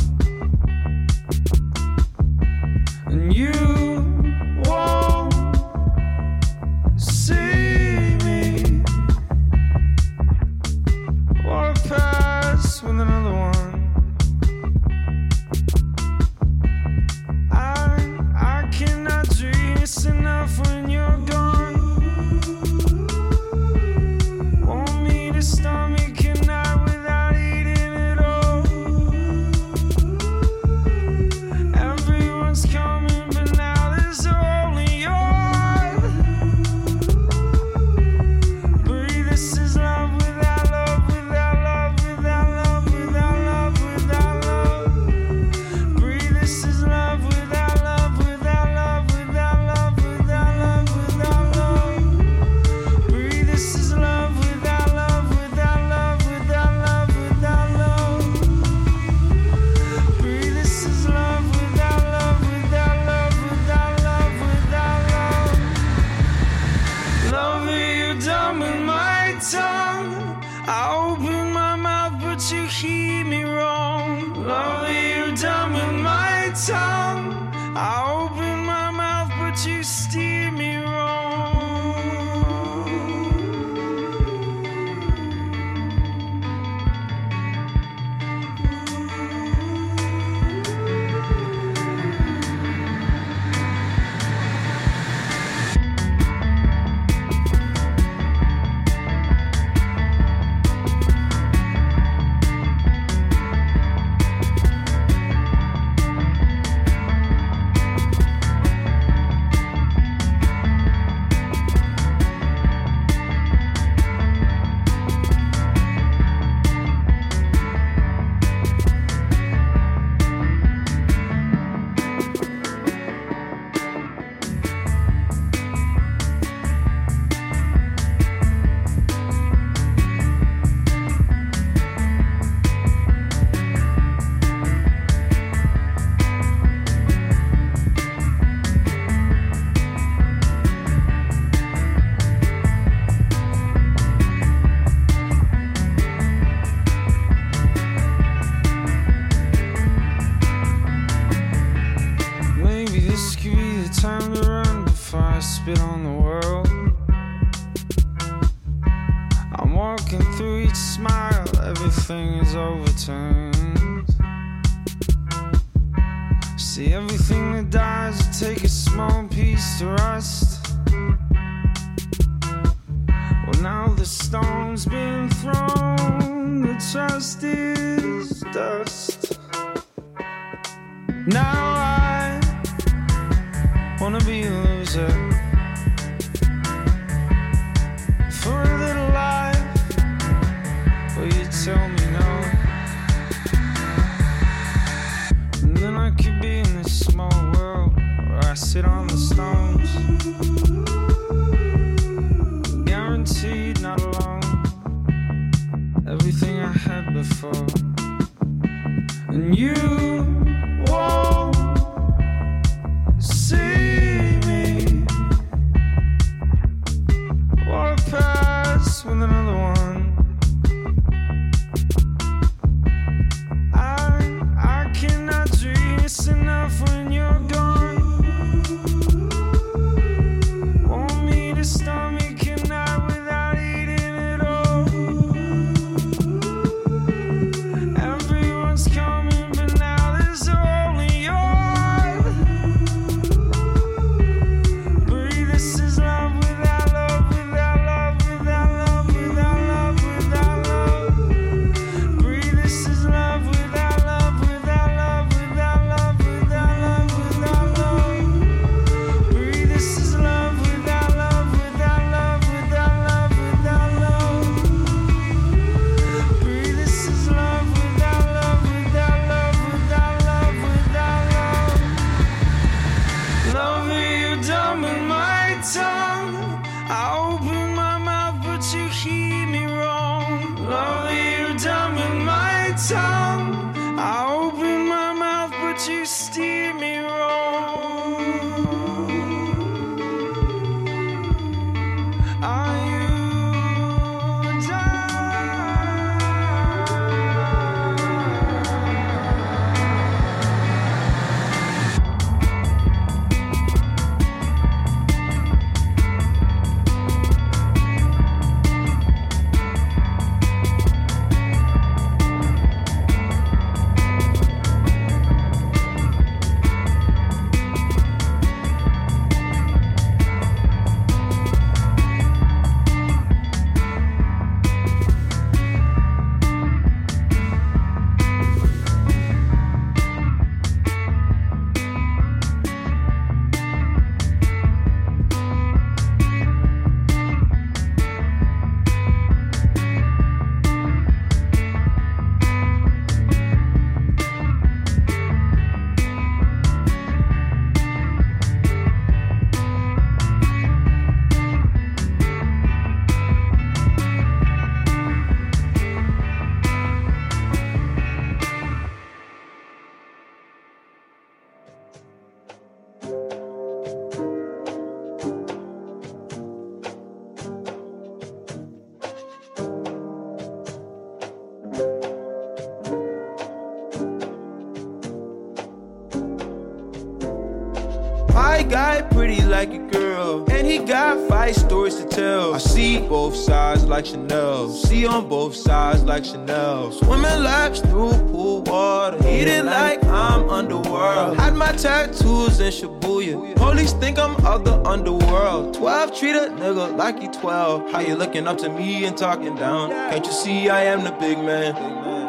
Tattoos 391.83 392.61
in 392.61 392.71
Shibuya, 392.71 393.55
police 393.57 393.91
think 393.91 394.17
I'm 394.17 394.37
of 394.45 394.63
the 394.63 394.81
underworld. 394.87 395.73
12 395.73 396.17
treat 396.17 396.33
a 396.33 396.47
nigga 396.49 396.95
like 396.95 397.21
he 397.21 397.27
12. 397.27 397.91
How 397.91 397.99
you 397.99 398.15
looking 398.15 398.47
up 398.47 398.57
to 398.59 398.69
me 398.69 399.03
and 399.03 399.17
talking 399.17 399.53
down? 399.55 399.89
Can't 399.89 400.25
you 400.25 400.31
see 400.31 400.69
I 400.69 400.83
am 400.83 401.03
the 401.03 401.11
big 401.11 401.37
man? 401.39 401.73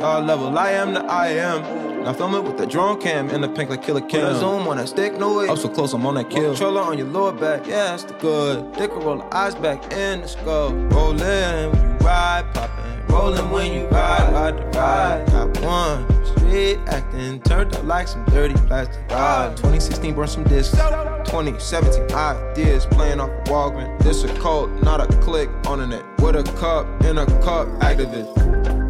God 0.01 0.27
level, 0.27 0.59
I 0.59 0.71
am 0.73 0.93
the 0.95 1.05
I 1.05 1.29
am. 1.29 2.03
Now 2.03 2.13
film 2.13 2.35
it 2.35 2.43
with 2.43 2.59
the 2.59 2.67
drone 2.67 3.01
cam 3.01 3.31
and 3.31 3.45
the 3.45 3.49
pink 3.49 3.71
like 3.71 3.85
killer 3.85 4.01
cam. 4.01 4.35
A 4.35 4.39
zoom 4.41 4.67
on 4.67 4.79
that 4.79 4.89
stick, 4.89 5.17
no 5.21 5.39
way. 5.39 5.47
Up 5.47 5.57
so 5.57 5.69
close, 5.69 5.93
I'm 5.93 6.05
on 6.05 6.17
that 6.17 6.31
kill. 6.31 6.51
Controller 6.51 6.81
on 6.81 6.99
your 6.99 7.07
lower 7.07 7.33
back, 7.33 7.65
yeah, 7.65 7.91
that's 7.91 8.03
the 8.03 8.15
good. 8.15 8.73
Dick 8.73 8.91
roll 8.91 9.19
the 9.19 9.37
eyes 9.37 9.55
back 9.55 9.81
in 9.93 10.23
the 10.23 10.27
skull. 10.27 10.73
Rollin' 10.73 11.71
when 11.71 11.91
you 11.91 11.97
ride, 12.05 12.45
poppin'. 12.53 12.84
Rollin' 13.15 13.49
when 13.53 13.73
you 13.73 13.87
ride, 13.87 14.33
ride 14.33 14.57
the 14.59 14.79
ride. 14.79 15.27
Got 15.29 15.61
one, 15.61 16.27
straight 16.27 16.79
acting, 16.89 17.41
turned 17.43 17.73
up 17.73 17.85
like 17.85 18.09
some 18.09 18.25
dirty 18.25 18.55
plastic. 18.67 19.09
Ride. 19.09 19.57
2016, 19.57 20.15
burn 20.15 20.27
some 20.27 20.43
discs. 20.45 20.73
2017 20.73 22.13
ideas 22.13 22.87
playing 22.87 23.21
off 23.21 23.31
a 23.31 23.43
Walgreens. 23.45 24.03
This 24.03 24.25
a 24.25 24.35
cult, 24.41 24.69
not 24.83 25.01
a 25.01 25.07
click 25.19 25.49
on 25.69 25.79
the 25.79 25.87
net. 25.87 26.05
With 26.19 26.35
a 26.35 26.43
cup 26.59 26.87
in 27.05 27.19
a 27.19 27.27
cup, 27.41 27.69
activist. 27.79 28.35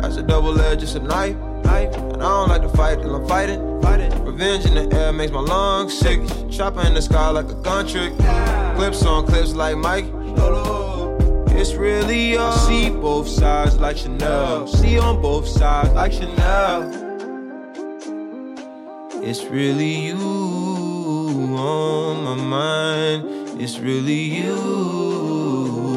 That's 0.01 0.16
a 0.16 0.22
double 0.22 0.59
edge, 0.59 0.81
just 0.81 0.97
a 0.97 1.01
knife. 1.01 1.37
knife. 1.62 1.95
And 1.95 2.22
I 2.22 2.29
don't 2.29 2.49
like 2.49 2.62
to 2.62 2.70
fight 2.70 3.03
till 3.03 3.14
I'm 3.14 3.29
fighting. 3.29 3.83
fighting. 3.83 4.25
Revenge 4.25 4.64
in 4.64 4.75
the 4.75 4.97
air 4.97 5.12
makes 5.12 5.33
my 5.33 5.41
lungs 5.41 5.93
sick. 5.99 6.20
Chopper 6.51 6.81
in 6.87 6.95
the 6.95 7.03
sky 7.03 7.29
like 7.29 7.51
a 7.51 7.55
gun 7.57 7.87
trick. 7.87 8.16
Clips 8.77 9.05
on 9.05 9.27
clips 9.27 9.53
like 9.53 9.77
Mike. 9.77 10.07
It's 11.66 11.72
really 11.72 12.32
you. 12.32 12.40
I 12.40 12.54
see 12.68 12.90
both 12.90 13.26
sides 13.26 13.78
like 13.78 13.96
Chanel. 13.96 14.66
See 14.66 14.98
on 14.98 15.22
both 15.22 15.48
sides 15.48 15.94
like 15.94 16.12
Chanel. 16.12 16.92
It's 19.24 19.42
really 19.44 20.08
you 20.08 20.18
on 21.56 22.22
my 22.22 22.34
mind. 22.34 23.58
It's 23.58 23.78
really 23.78 24.24
you 24.42 24.52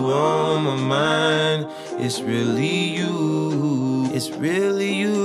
on 0.09 0.63
my 0.63 0.77
mind. 0.77 1.67
It's 1.99 2.21
really 2.21 2.95
you. 2.99 4.07
it's 4.13 4.29
really 4.29 4.93
you 4.93 5.15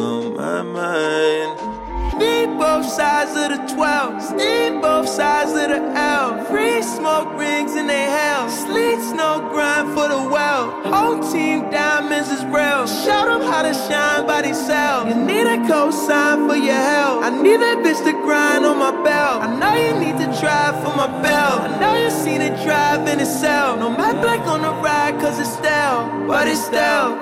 on 0.00 0.34
my 0.34 0.62
mind. 0.62 1.77
Need 2.18 2.58
both 2.58 2.84
sides 2.84 3.30
of 3.36 3.48
the 3.56 3.74
12, 3.74 4.34
need 4.36 4.82
both 4.82 5.08
sides 5.08 5.52
of 5.52 5.68
the 5.68 5.80
L. 5.96 6.44
Free 6.46 6.82
smoke 6.82 7.32
rings 7.38 7.76
in 7.76 7.86
they 7.86 8.04
hell. 8.04 8.50
Sleet 8.50 9.00
snow 9.00 9.48
grind 9.52 9.94
for 9.94 10.08
the 10.08 10.18
well. 10.28 10.70
Whole 10.82 11.20
team 11.30 11.70
diamonds 11.70 12.30
is 12.30 12.44
real. 12.46 12.86
Show 12.86 13.22
them 13.30 13.42
how 13.42 13.62
to 13.62 13.72
shine 13.72 14.26
by 14.26 14.42
themselves. 14.42 15.14
You 15.14 15.22
need 15.24 15.46
a 15.46 15.58
cosign 15.70 16.48
for 16.48 16.56
your 16.56 16.74
help. 16.74 17.22
I 17.22 17.30
need 17.30 17.60
that 17.60 17.78
bitch 17.84 18.02
to 18.04 18.12
grind 18.26 18.64
on 18.64 18.78
my 18.78 18.90
belt. 19.04 19.42
I 19.42 19.48
know 19.60 19.74
you 19.74 19.94
need 20.04 20.18
to 20.18 20.26
drive 20.40 20.74
for 20.82 20.96
my 20.96 21.06
belt. 21.22 21.60
I 21.62 21.78
know 21.78 21.94
you 22.02 22.10
seen 22.10 22.40
it 22.40 22.60
drive 22.64 23.06
in 23.06 23.20
itself. 23.20 23.78
No 23.78 23.90
matte 23.90 24.20
black 24.20 24.40
on 24.40 24.62
the 24.62 24.72
ride, 24.82 25.20
cause 25.20 25.38
it's 25.38 25.52
stale. 25.52 26.26
But 26.26 26.48
it's 26.48 26.64
stale. 26.64 27.14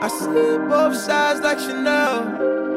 I 0.00 0.08
see 0.08 0.58
both 0.68 0.96
sides 0.96 1.40
like 1.40 1.58
Chanel. 1.58 2.67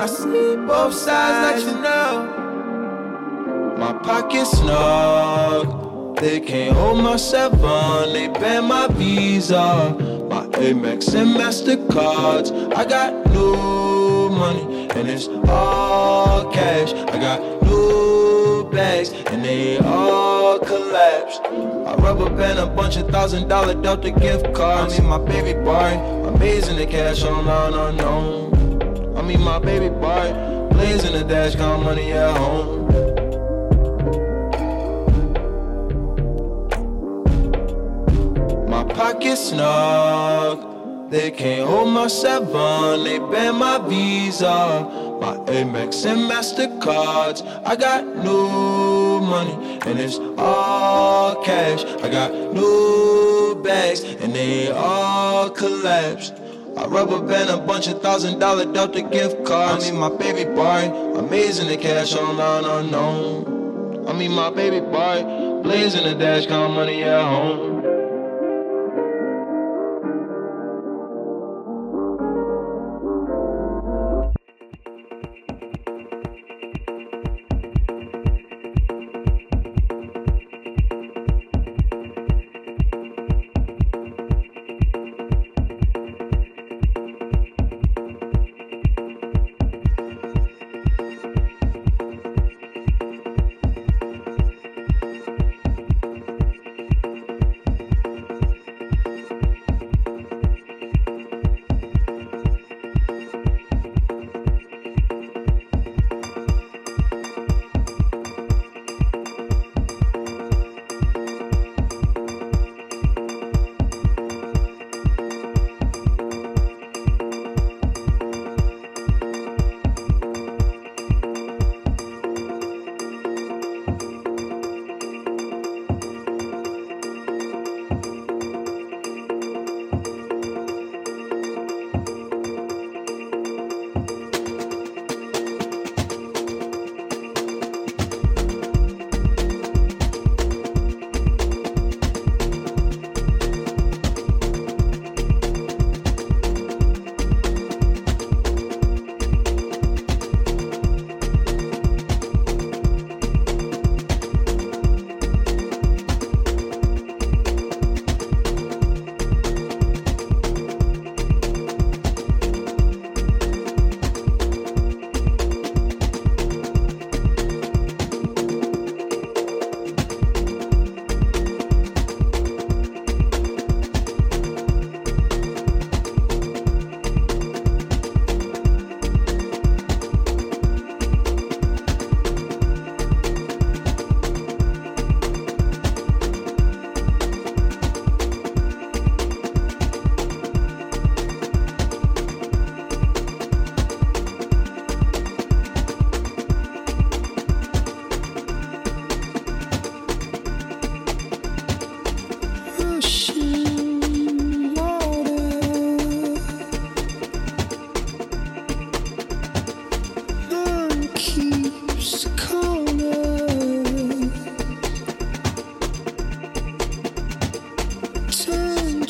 I 0.00 0.06
see 0.06 0.56
both 0.56 0.94
sides 0.94 1.66
like 1.66 1.82
know. 1.82 3.74
My 3.76 3.92
pockets 3.92 4.52
snug. 4.52 6.16
They 6.18 6.40
can't 6.40 6.74
hold 6.74 7.04
my 7.04 7.16
seven. 7.16 8.14
They 8.14 8.28
ban 8.28 8.64
my 8.64 8.88
visa. 8.88 9.94
My 10.30 10.46
Amex 10.56 11.14
and 11.14 11.36
Mastercards. 11.36 12.50
I 12.74 12.86
got 12.86 13.12
new 13.26 14.30
money 14.30 14.88
and 14.96 15.06
it's 15.06 15.28
all 15.50 16.50
cash. 16.50 16.94
I 16.94 17.18
got 17.18 17.62
new 17.62 18.70
bags 18.72 19.10
and 19.10 19.44
they 19.44 19.76
all 19.80 20.58
collapsed. 20.60 21.42
I 21.44 21.94
rubber 21.96 22.30
band 22.30 22.58
a 22.58 22.66
bunch 22.66 22.96
of 22.96 23.10
thousand 23.10 23.48
dollar 23.48 23.74
Delta 23.74 24.10
gift 24.12 24.54
cards. 24.54 24.94
I 24.94 25.00
mean 25.02 25.10
my 25.10 25.18
baby 25.18 25.52
boy, 25.62 25.92
amazing 26.26 26.78
the 26.78 26.86
cash 26.86 27.22
online 27.22 27.74
unknown. 27.74 28.59
I 29.20 29.22
mean 29.22 29.42
my 29.42 29.58
baby 29.58 29.90
boy, 29.90 30.32
blazing 30.70 31.12
the 31.12 31.22
dash, 31.22 31.54
count 31.54 31.84
money 31.84 32.10
at 32.12 32.34
home. 32.38 32.86
My 38.66 38.82
pockets 38.82 39.50
snug, 39.50 41.10
they 41.10 41.30
can't 41.32 41.68
hold 41.68 41.90
my 41.90 42.06
seven, 42.06 43.04
they 43.04 43.18
ban 43.18 43.56
my 43.56 43.76
visa. 43.86 44.88
My 45.20 45.36
Amex 45.52 46.06
and 46.06 46.22
Mastercards, 46.22 47.42
I 47.66 47.76
got 47.76 48.06
new 48.06 49.20
money 49.20 49.80
and 49.84 49.98
it's 49.98 50.18
all 50.38 51.44
cash. 51.44 51.84
I 52.02 52.08
got 52.08 52.32
new 52.32 53.60
bags 53.62 54.02
and 54.02 54.34
they 54.34 54.70
all 54.70 55.50
collapsed. 55.50 56.39
I 56.80 56.86
rubber 56.86 57.20
band 57.20 57.50
a 57.50 57.58
bunch 57.58 57.88
of 57.88 58.00
thousand 58.00 58.38
dollar 58.38 58.64
Delta 58.64 59.02
gift 59.02 59.44
cards. 59.44 59.86
I 59.86 59.90
mean 59.90 60.00
my 60.00 60.08
baby 60.08 60.44
boy, 60.50 60.88
amazing 61.14 61.68
the 61.68 61.76
cash 61.76 62.14
online 62.14 62.64
unknown. 62.64 64.08
I 64.08 64.14
mean 64.14 64.32
my 64.32 64.48
baby 64.48 64.80
boy, 64.80 65.60
blazing 65.62 66.04
the 66.04 66.14
dash, 66.14 66.46
count 66.46 66.72
money 66.72 67.02
at 67.02 67.22
home. 67.22 67.69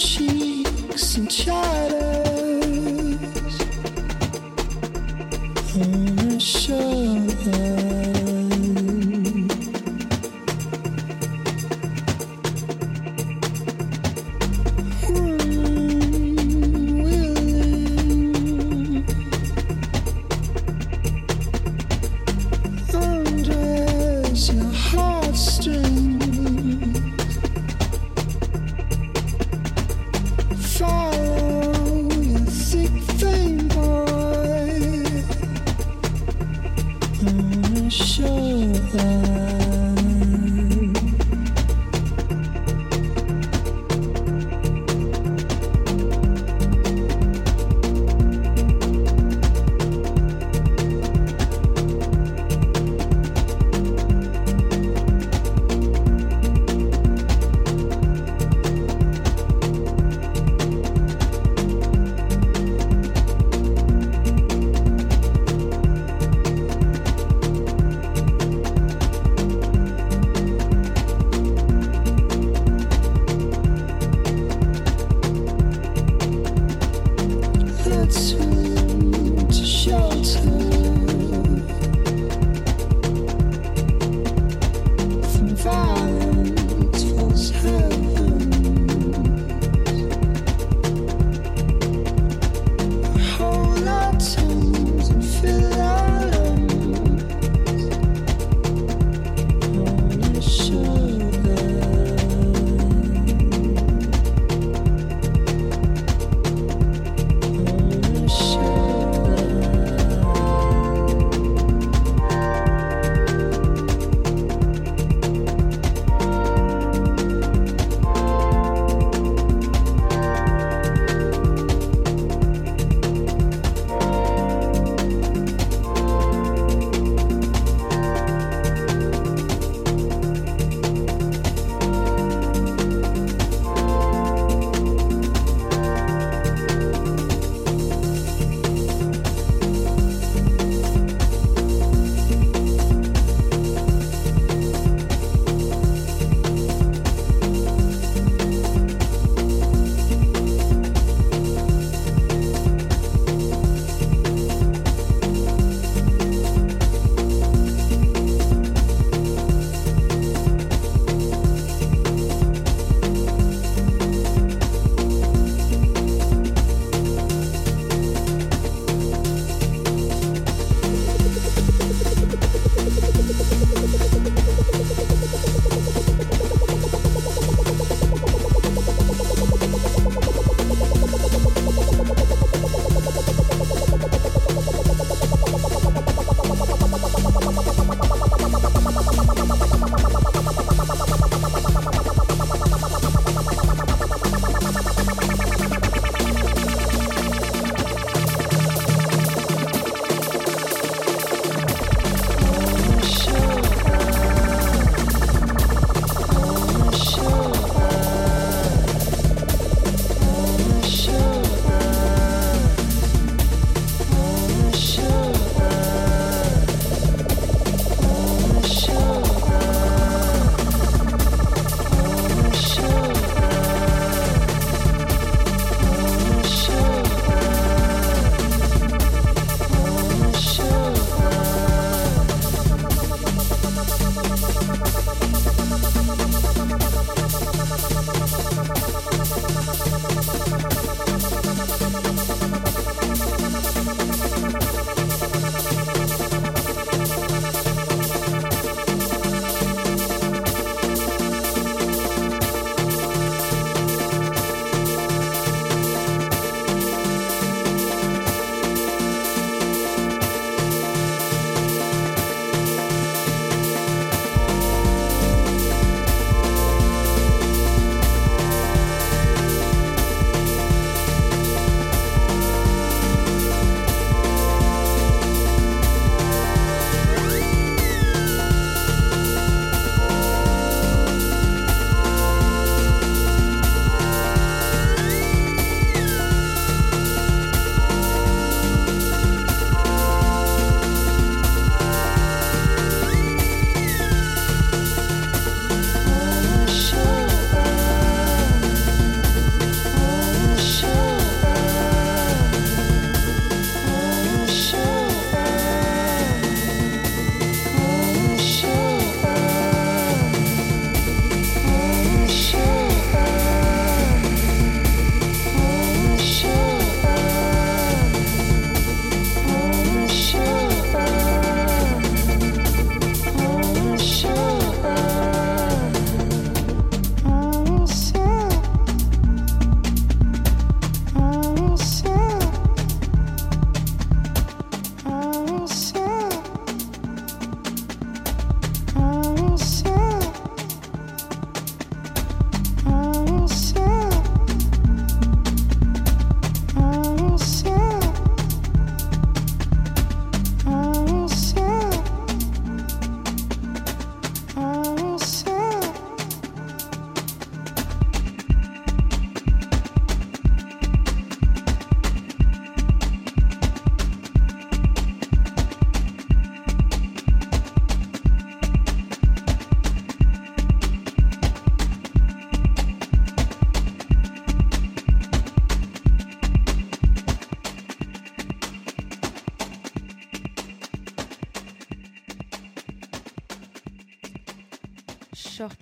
Cheeks 0.01 1.19
and 1.19 1.31
chatters 1.31 2.00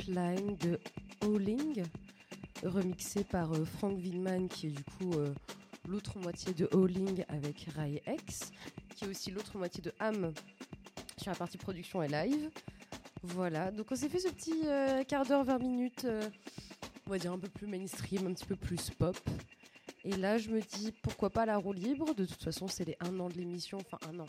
De 0.08 0.80
Howling, 1.20 1.84
remixé 2.64 3.24
par 3.24 3.52
euh, 3.52 3.66
Frank 3.66 3.94
Wildman, 3.98 4.48
qui 4.48 4.68
est 4.68 4.70
du 4.70 4.82
coup 4.82 5.12
euh, 5.12 5.34
l'autre 5.86 6.18
moitié 6.18 6.54
de 6.54 6.66
Howling 6.72 7.26
avec 7.28 7.68
Rai 7.76 8.02
X, 8.06 8.50
qui 8.96 9.04
est 9.04 9.08
aussi 9.08 9.30
l'autre 9.30 9.58
moitié 9.58 9.82
de 9.82 9.92
Ham 10.00 10.32
sur 11.18 11.30
la 11.30 11.36
partie 11.36 11.58
production 11.58 12.02
et 12.02 12.08
live. 12.08 12.48
Voilà, 13.22 13.70
donc 13.70 13.88
on 13.90 13.96
s'est 13.96 14.08
fait 14.08 14.20
ce 14.20 14.28
petit 14.28 14.62
euh, 14.64 15.04
quart 15.04 15.26
d'heure, 15.26 15.44
20 15.44 15.58
minutes, 15.58 16.06
on 17.06 17.10
va 17.10 17.18
dire 17.18 17.32
un 17.32 17.38
peu 17.38 17.48
plus 17.48 17.66
mainstream, 17.66 18.28
un 18.28 18.32
petit 18.32 18.46
peu 18.46 18.56
plus 18.56 18.88
pop. 18.88 19.18
Et 20.04 20.12
là, 20.12 20.38
je 20.38 20.48
me 20.48 20.62
dis 20.62 20.90
pourquoi 21.02 21.28
pas 21.28 21.44
la 21.44 21.58
roue 21.58 21.74
libre? 21.74 22.14
De 22.14 22.24
toute 22.24 22.42
façon, 22.42 22.66
c'est 22.66 22.86
les 22.86 22.96
un 23.00 23.20
an 23.20 23.28
de 23.28 23.34
l'émission, 23.34 23.76
enfin 23.76 23.98
un 24.10 24.20
an. 24.20 24.26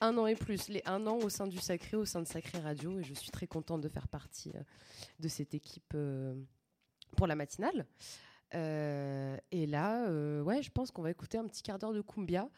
Un 0.00 0.16
an 0.16 0.26
et 0.26 0.34
plus, 0.34 0.68
les 0.68 0.82
un 0.86 1.06
an 1.06 1.18
au 1.18 1.28
sein 1.28 1.46
du 1.46 1.58
Sacré, 1.58 1.96
au 1.96 2.06
sein 2.06 2.22
de 2.22 2.26
Sacré 2.26 2.58
Radio. 2.58 2.98
Et 2.98 3.04
je 3.04 3.12
suis 3.12 3.30
très 3.30 3.46
contente 3.46 3.82
de 3.82 3.88
faire 3.88 4.08
partie 4.08 4.50
euh, 4.54 4.62
de 5.18 5.28
cette 5.28 5.52
équipe 5.54 5.92
euh, 5.94 6.34
pour 7.16 7.26
la 7.26 7.36
matinale. 7.36 7.86
Euh, 8.54 9.36
et 9.52 9.66
là, 9.66 10.10
ouais, 10.42 10.62
je 10.62 10.70
pense 10.70 10.90
qu'on 10.90 11.02
va 11.02 11.10
écouter 11.10 11.36
un 11.38 11.46
petit 11.46 11.62
quart 11.62 11.78
d'heure 11.78 11.92
de 11.92 12.00
Cumbia. 12.00 12.48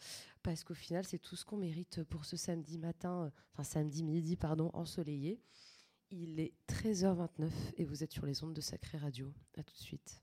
Parce 0.43 0.62
qu'au 0.64 0.74
final, 0.74 1.05
c'est 1.05 1.18
tout 1.18 1.36
ce 1.36 1.45
qu'on 1.45 1.57
mérite 1.57 2.03
pour 2.05 2.24
ce 2.24 2.36
samedi 2.36 2.78
matin, 2.78 3.30
enfin 3.53 3.64
samedi 3.64 4.03
midi, 4.03 4.36
pardon, 4.36 4.70
ensoleillé. 4.72 5.40
Il 6.11 6.40
est 6.40 6.53
13h29 6.68 7.51
et 7.76 7.84
vous 7.84 8.05
êtes 8.05 8.12
sur 8.12 8.26
les 8.26 8.43
ondes 8.45 8.55
de 8.55 8.61
Sacré 8.61 8.99
Radio. 8.99 9.32
À 9.57 9.62
tout 9.62 9.74
de 9.74 9.78
suite. 9.78 10.22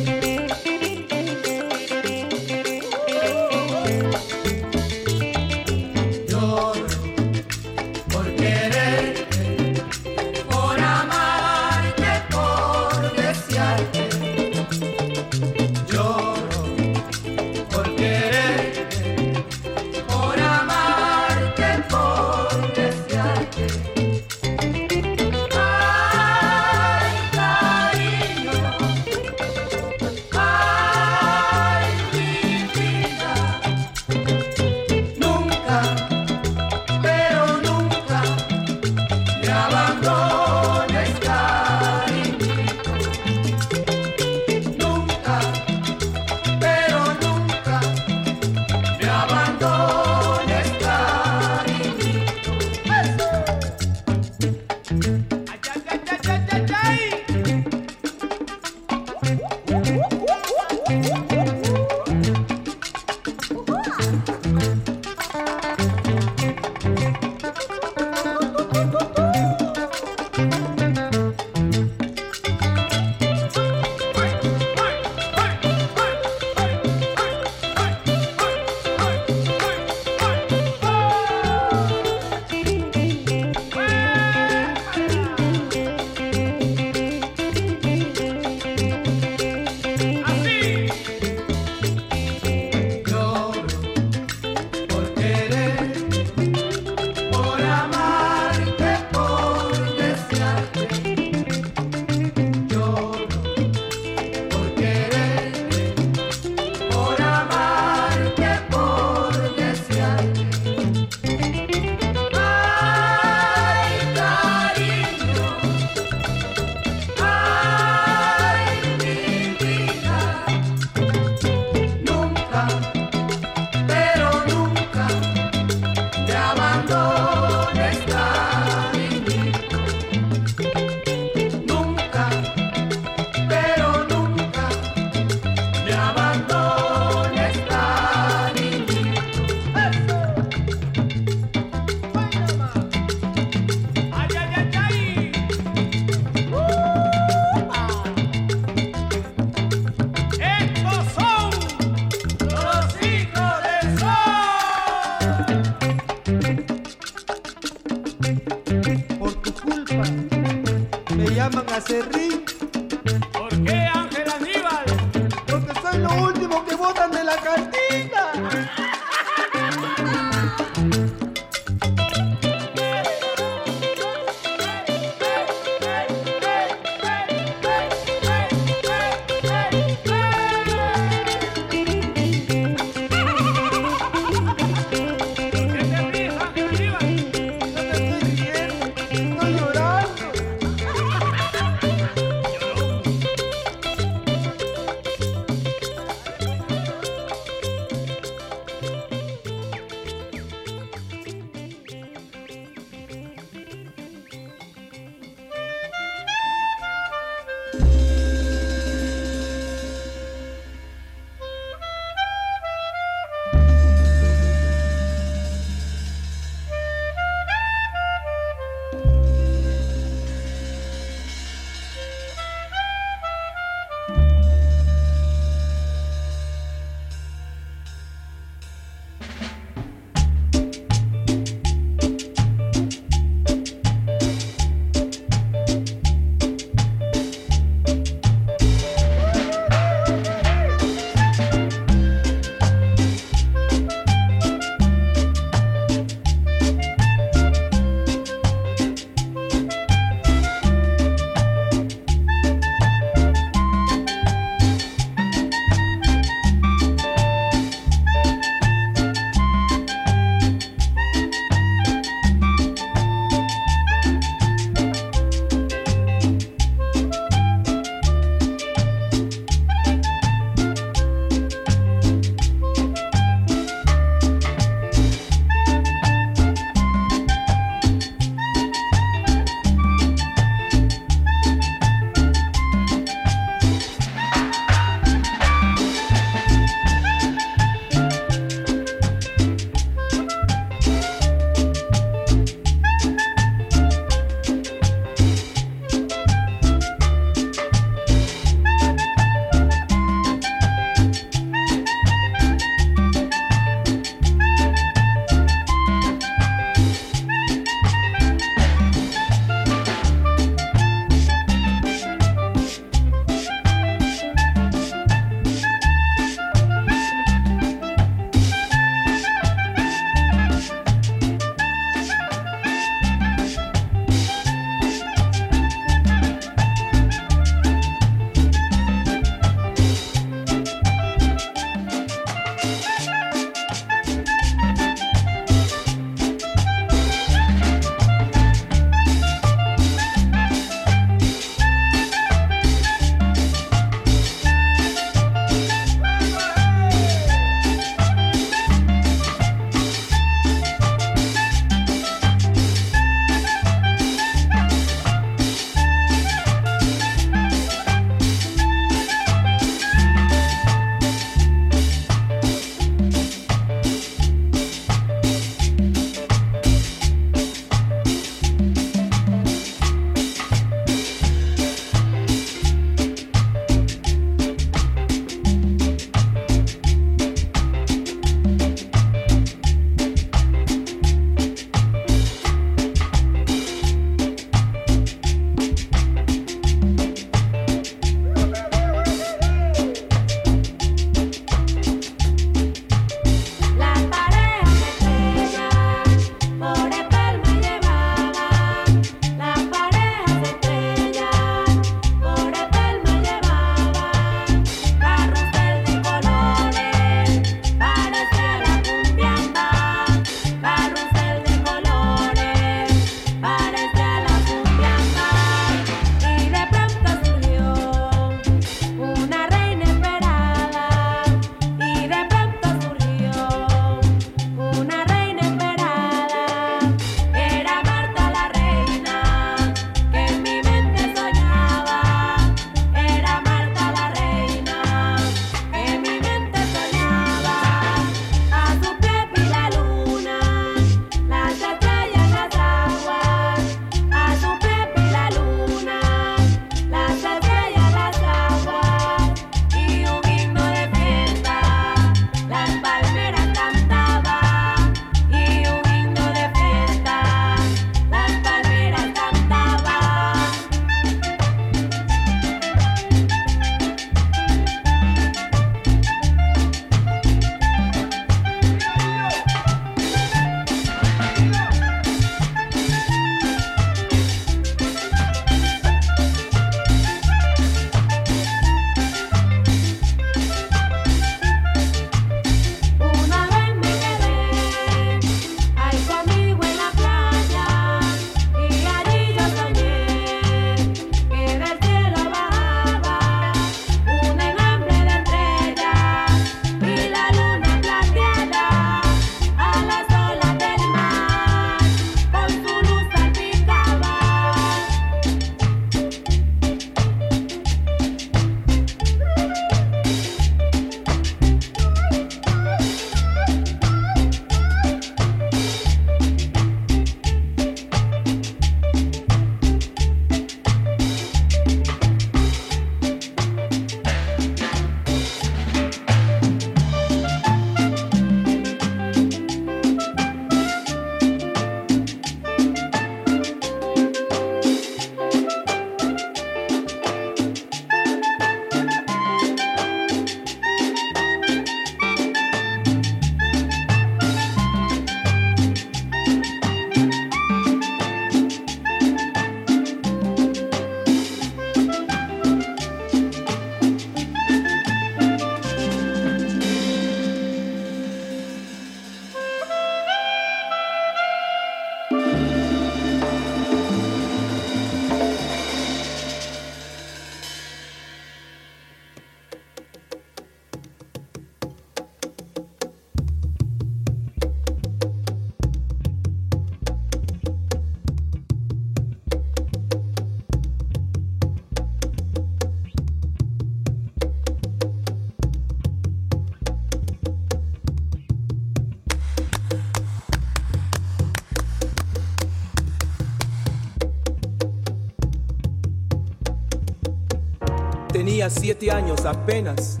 Siete 598.50 598.90
años 598.90 599.24
apenas, 599.24 600.00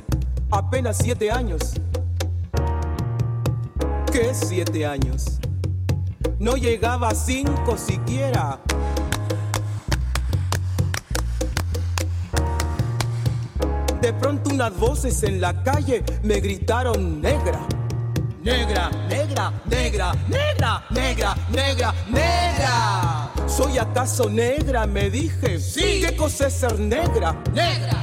apenas 0.50 0.98
siete 0.98 1.30
años. 1.30 1.74
¿Qué 4.12 4.34
siete 4.34 4.84
años? 4.84 5.38
No 6.38 6.56
llegaba 6.56 7.10
a 7.10 7.14
cinco 7.14 7.76
siquiera. 7.76 8.58
De 14.00 14.12
pronto 14.14 14.50
unas 14.50 14.76
voces 14.76 15.22
en 15.22 15.40
la 15.40 15.62
calle 15.62 16.02
me 16.22 16.40
gritaron 16.40 17.20
negra. 17.20 17.60
Negra, 18.42 18.90
negra, 19.08 19.52
negra, 19.66 20.14
negra, 20.28 20.84
negra, 20.90 21.36
negra, 21.50 21.94
negra. 22.08 23.30
¿Soy 23.46 23.76
acaso 23.76 24.30
negra? 24.30 24.86
Me 24.86 25.10
dije. 25.10 25.60
Sí. 25.60 26.00
¿Qué 26.00 26.16
cosa 26.16 26.46
es 26.46 26.54
ser 26.54 26.80
negra? 26.80 27.36
Negra. 27.52 27.99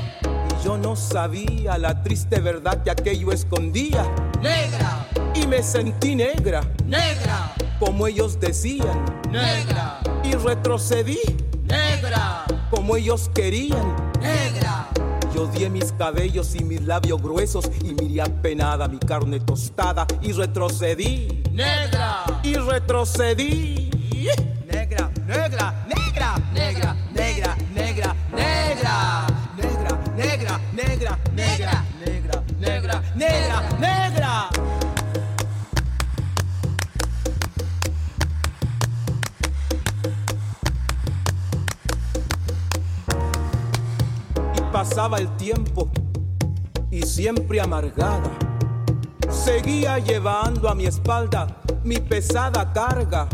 Yo 0.68 0.78
no 0.78 0.98
sabía 0.98 1.78
la 1.78 2.04
triste 2.04 2.42
verdad 2.42 2.84
que 2.84 2.92
aquello 2.92 3.32
escondía. 3.32 4.04
Negra. 4.42 5.08
Y 5.34 5.48
me 5.48 5.64
sentí 5.64 6.14
negra. 6.14 6.60
Negra. 6.86 7.54
Como 7.80 8.06
ellos 8.06 8.38
decían. 8.38 9.06
Negra. 9.32 10.02
Y 10.26 10.34
retrocedí. 10.34 11.22
Negra. 11.64 12.44
Como 12.70 12.98
ellos 12.98 13.32
querían. 13.34 13.96
Negra. 14.20 14.90
Yo 15.34 15.44
odié 15.44 15.70
mis 15.70 15.94
cabellos 15.94 16.54
y 16.54 16.66
mis 16.66 16.82
labios 16.82 17.22
gruesos 17.22 17.72
y 17.82 17.94
miré 17.94 18.24
apenada 18.24 18.90
mi 18.90 19.00
carne 19.00 19.40
tostada 19.40 20.06
y 20.22 20.34
retrocedí. 20.34 21.44
Negra. 21.54 22.26
Y 22.44 22.56
retrocedí. 22.56 23.77
Y 46.92 47.02
siempre 47.04 47.62
amargada. 47.62 48.32
Seguía 49.30 50.00
llevando 50.00 50.70
a 50.70 50.76
mi 50.76 50.86
espalda 50.86 51.62
mi 51.88 52.00
pesada 52.00 52.74
carga. 52.74 53.30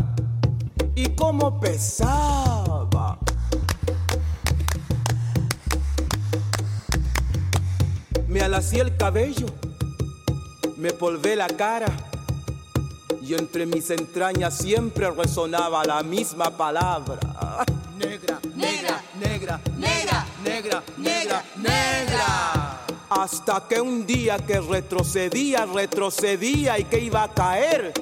Y 0.94 1.08
como 1.16 1.58
pesaba. 1.58 3.18
Me 8.28 8.40
alací 8.40 8.78
el 8.78 8.96
cabello, 8.96 9.46
me 10.76 10.92
polvé 10.92 11.36
la 11.36 11.48
cara 11.48 11.86
y 13.22 13.34
entre 13.34 13.66
mis 13.66 13.90
entrañas 13.90 14.56
siempre 14.56 15.10
resonaba 15.10 15.84
la 15.84 16.02
misma 16.02 16.56
palabra. 16.56 17.33
Hasta 23.24 23.66
que 23.66 23.80
un 23.80 24.04
día 24.04 24.36
que 24.36 24.60
retrocedía, 24.60 25.64
retrocedía 25.64 26.78
y 26.78 26.84
que 26.84 26.98
iba 26.98 27.22
a 27.22 27.32
caer. 27.32 27.94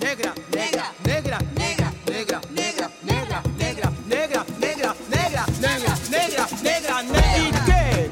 Negra, 0.00 0.34
negra, 0.50 0.92
negra, 1.04 1.38
negra, 1.54 1.92
negra, 2.06 2.40
negra, 2.50 2.90
negra, 3.04 3.42
negra, 3.54 3.92
negra, 4.08 4.44
negra, 4.58 4.96
negra, 5.08 5.46
negra, 5.60 5.96
negra, 6.10 6.48
negra, 6.60 7.02
negra. 7.04 7.30
¿Y 7.38 7.52
qué? 7.70 8.10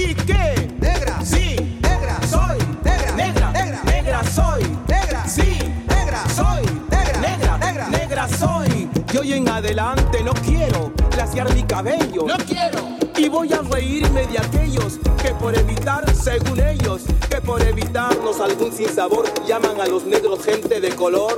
¿Y 0.00 0.14
qué? 0.14 0.72
Negra. 0.78 1.24
Sí. 1.24 1.80
Negra. 1.82 2.20
Soy. 2.28 2.58
Negra. 2.84 3.12
Negra. 3.16 3.50
Negra. 3.50 3.82
Negra 3.82 4.24
soy. 4.30 4.62
Negra. 4.86 5.26
Sí. 5.26 5.58
Negra. 5.88 6.28
Soy. 6.28 6.62
Negra. 6.92 7.20
Negra. 7.20 7.58
Negra. 7.58 7.88
Negra 7.88 8.28
soy. 8.28 8.88
Y 9.12 9.16
hoy 9.16 9.32
en 9.32 9.48
adelante 9.48 10.22
no 10.22 10.32
quiero 10.34 10.92
glaciar 11.10 11.52
mi 11.52 11.64
cabello. 11.64 12.24
No 12.28 12.36
quiero. 12.46 12.99
Y 13.20 13.28
voy 13.28 13.52
a 13.52 13.60
reírme 13.60 14.26
de 14.28 14.38
aquellos 14.38 14.98
que 15.22 15.32
por 15.34 15.54
evitar, 15.54 16.02
según 16.14 16.58
ellos, 16.58 17.02
que 17.28 17.38
por 17.42 17.60
evitarnos 17.60 18.40
algún 18.40 18.72
sinsabor 18.72 19.26
llaman 19.46 19.78
a 19.78 19.84
los 19.84 20.04
negros 20.06 20.42
gente 20.42 20.80
de 20.80 20.88
color. 20.96 21.34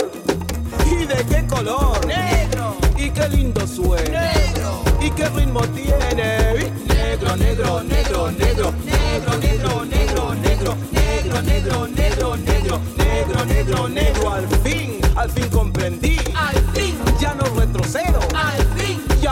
¿Y 0.89 1.05
de 1.07 1.17
qué 1.29 1.45
color? 1.49 2.07
Negro. 2.07 2.77
¿Y 2.97 3.11
qué 3.11 3.29
lindo 3.31 3.67
suena? 3.67 4.33
Negro. 4.33 4.85
¿Y 5.01 5.11
qué 5.11 5.29
ritmo 5.31 5.61
tiene? 5.75 6.71
Negro, 6.87 7.37
negro, 7.37 7.83
negro, 7.83 8.31
negro, 8.31 8.31
negro, 8.31 9.37
negro, 9.41 9.85
negro, 9.85 9.85
negro, 9.85 10.35
negro, 10.37 11.89
negro, 11.89 11.89
negro, 11.89 12.37
negro, 12.37 12.81
negro, 12.97 13.45
negro, 13.45 13.89
negro, 13.89 14.33
al 14.33 14.49
fin, 14.63 15.01
al 15.17 15.29
fin 15.33 15.49
comprendí. 15.49 16.17
Al 16.37 16.55
fin. 16.75 16.97
Ya 17.19 17.35
no 17.35 17.45
retrocedo. 17.59 18.21
Al 18.37 18.65
fin. 18.77 18.82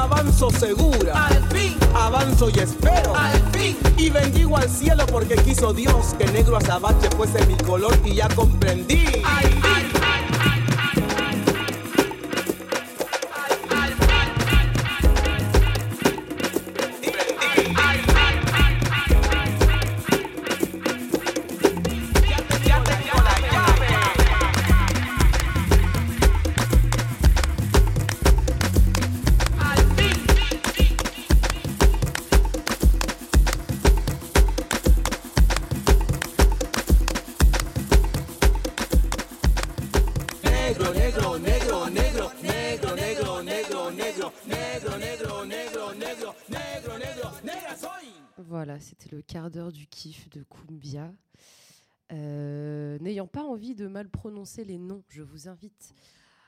Avanzo 0.00 0.50
segura. 0.50 1.26
Al 1.26 1.46
fin. 1.50 1.76
Avanzo 1.94 2.48
y 2.48 2.58
espero. 2.58 3.14
Al 3.14 3.38
fin. 3.52 3.76
Y 3.98 4.08
bendigo 4.08 4.56
al 4.56 4.70
cielo 4.70 5.04
porque 5.06 5.36
quiso 5.36 5.74
Dios 5.74 6.14
que 6.18 6.24
negro 6.28 6.56
azabache 6.56 7.10
fuese 7.10 7.44
mi 7.46 7.54
color 7.56 7.94
y 8.02 8.14
ya 8.14 8.28
comprendí. 8.28 9.04
Al 9.22 9.46
fin. 9.46 9.89
Envie 53.50 53.74
de 53.74 53.88
mal 53.88 54.08
prononcer 54.08 54.64
les 54.64 54.78
noms, 54.78 55.02
je 55.08 55.22
vous 55.22 55.48
invite 55.48 55.92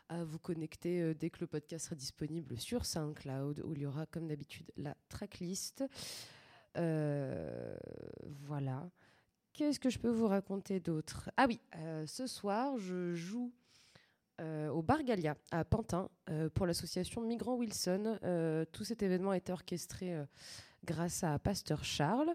à 0.08 0.22
vous 0.22 0.38
connecter 0.38 1.02
euh, 1.02 1.14
dès 1.14 1.30
que 1.30 1.40
le 1.40 1.48
podcast 1.48 1.86
sera 1.86 1.96
disponible 1.96 2.56
sur 2.58 2.86
SoundCloud, 2.86 3.62
où 3.64 3.72
il 3.72 3.80
y 3.80 3.86
aura 3.86 4.06
comme 4.06 4.28
d'habitude 4.28 4.70
la 4.76 4.94
tracklist. 5.08 5.84
Euh, 6.76 7.76
voilà. 8.46 8.88
Qu'est-ce 9.52 9.80
que 9.80 9.90
je 9.90 9.98
peux 9.98 10.10
vous 10.10 10.28
raconter 10.28 10.78
d'autre? 10.78 11.28
Ah 11.36 11.46
oui, 11.48 11.60
euh, 11.76 12.06
ce 12.06 12.26
soir, 12.26 12.78
je 12.78 13.14
joue 13.14 13.52
au 14.72 14.82
Bar 14.82 15.04
Gallia 15.04 15.36
à 15.52 15.64
Pantin 15.64 16.10
pour 16.54 16.66
l'association 16.66 17.20
Migrants 17.20 17.54
Wilson. 17.54 18.18
Tout 18.72 18.82
cet 18.82 19.00
événement 19.04 19.30
a 19.30 19.36
été 19.36 19.52
orchestré 19.52 20.20
grâce 20.84 21.22
à 21.22 21.38
Pasteur 21.38 21.84
Charles. 21.84 22.34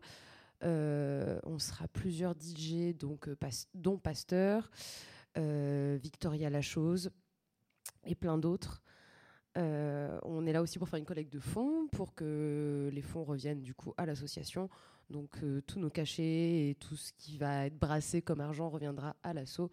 Euh, 0.63 1.39
on 1.43 1.59
sera 1.59 1.88
plusieurs 1.88 2.34
DJ, 2.34 2.95
donc, 2.95 3.27
euh, 3.27 3.38
dont 3.75 3.97
Pasteur, 3.97 4.71
euh, 5.38 5.97
Victoria 6.01 6.49
Lachose 6.49 7.11
et 8.05 8.15
plein 8.15 8.38
d'autres. 8.38 8.81
On 9.59 10.45
est 10.45 10.53
là 10.53 10.61
aussi 10.61 10.77
pour 10.77 10.88
faire 10.88 10.99
une 10.99 11.05
collecte 11.05 11.34
de 11.34 11.39
fonds, 11.39 11.88
pour 11.88 12.13
que 12.13 12.91
les 12.93 13.01
fonds 13.01 13.23
reviennent 13.23 13.63
du 13.63 13.73
coup 13.73 13.91
à 13.97 14.05
l'association. 14.05 14.69
Donc 15.09 15.39
tous 15.65 15.79
nos 15.79 15.89
cachets 15.89 16.69
et 16.69 16.75
tout 16.79 16.95
ce 16.95 17.11
qui 17.13 17.39
va 17.39 17.65
être 17.65 17.75
brassé 17.75 18.21
comme 18.21 18.39
argent 18.39 18.69
reviendra 18.69 19.15
à 19.23 19.34
l'asso 19.34 19.71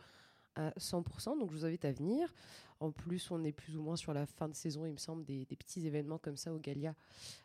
à 0.55 0.71
100%. 0.79 1.39
Donc 1.39 1.51
je 1.51 1.57
vous 1.57 1.67
invite 1.67 1.85
à 1.85 1.93
venir. 1.93 2.33
En 2.81 2.93
plus, 2.93 3.31
on 3.31 3.45
est 3.45 3.53
plus 3.53 3.77
ou 3.77 3.83
moins 3.83 3.97
sur 3.97 4.15
la 4.15 4.25
fin 4.25 4.49
de 4.49 4.55
saison, 4.55 4.87
il 4.87 4.93
me 4.93 4.99
semble, 4.99 5.23
des, 5.27 5.45
petits 5.45 5.87
événements 5.87 6.19
comme 6.19 6.39
ça 6.39 6.55
au 6.55 6.59
Galia 6.59 6.95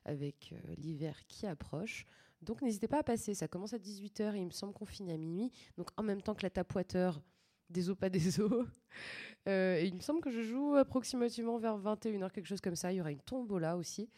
avec 0.06 0.54
l'hiver 0.78 1.20
qui 1.28 1.46
approche. 1.46 2.06
Donc 2.42 2.62
n'hésitez 2.62 2.88
pas 2.88 3.00
à 3.00 3.04
passer, 3.04 3.34
ça 3.34 3.48
commence 3.48 3.74
à 3.74 3.78
18h 3.78 4.36
et 4.36 4.40
il 4.40 4.46
me 4.46 4.52
semble 4.52 4.74
qu'on 4.74 4.86
finit 4.86 5.12
à 5.12 5.18
minuit. 5.18 5.52
Donc 5.78 5.90
en 5.98 6.04
même 6.04 6.22
temps 6.22 6.34
que 6.36 6.44
la 6.44 6.50
tapoiteur 6.50 7.22
des 7.70 7.90
eaux 7.90 7.96
pas 7.96 8.10
des 8.10 8.40
eaux. 8.40 8.66
Euh, 9.48 9.78
et 9.78 9.86
il 9.86 9.96
me 9.96 10.02
semble 10.02 10.20
que 10.20 10.30
je 10.30 10.42
joue 10.42 10.76
approximativement 10.76 11.58
vers 11.58 11.80
21h, 11.80 12.30
quelque 12.32 12.46
chose 12.46 12.60
comme 12.60 12.76
ça. 12.76 12.92
Il 12.92 12.98
y 12.98 13.02
aura 13.02 13.12
une 13.12 13.22
tombola 13.22 13.78
aussi. 13.78 14.10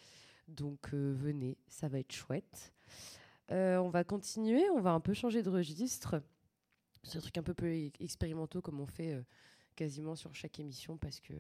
Donc 0.48 0.94
euh, 0.94 1.14
venez, 1.16 1.58
ça 1.68 1.88
va 1.88 2.00
être 2.00 2.12
chouette. 2.12 2.74
Euh, 3.52 3.78
on 3.78 3.90
va 3.90 4.04
continuer, 4.04 4.68
on 4.72 4.82
va 4.82 4.92
un 4.92 5.00
peu 5.00 5.14
changer 5.14 5.44
de 5.44 5.50
registre. 5.50 6.22
C'est 7.04 7.18
un 7.18 7.22
truc 7.22 7.38
un 7.38 7.44
peu 7.44 7.54
e- 7.62 7.92
expérimentaux 8.00 8.62
comme 8.62 8.80
on 8.80 8.88
fait 8.88 9.14
euh, 9.14 9.22
quasiment 9.76 10.16
sur 10.16 10.34
chaque 10.34 10.60
émission 10.60 10.98
parce 10.98 11.20
que 11.20 11.34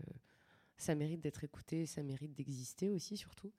ça 0.77 0.93
mérite 0.95 1.21
d'être 1.21 1.43
écouté, 1.43 1.85
ça 1.85 2.03
mérite 2.03 2.33
d'exister 2.33 2.89
aussi 2.89 3.17
surtout. 3.17 3.51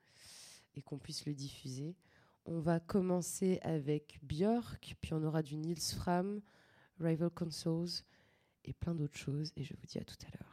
et 0.74 0.82
qu'on 0.82 0.98
puisse 0.98 1.26
le 1.26 1.34
diffuser. 1.34 1.96
On 2.44 2.58
va 2.60 2.80
commencer 2.80 3.60
avec 3.62 4.18
Björk, 4.22 4.96
puis 5.00 5.14
on 5.14 5.22
aura 5.22 5.42
du 5.42 5.56
Nils 5.56 5.94
Fram, 5.96 6.40
Rival 6.98 7.30
Consoles 7.30 8.02
et 8.64 8.72
plein 8.72 8.94
d'autres 8.94 9.18
choses. 9.18 9.52
Et 9.56 9.62
je 9.64 9.74
vous 9.74 9.86
dis 9.86 9.98
à 9.98 10.04
tout 10.04 10.16
à 10.26 10.30
l'heure. 10.36 10.52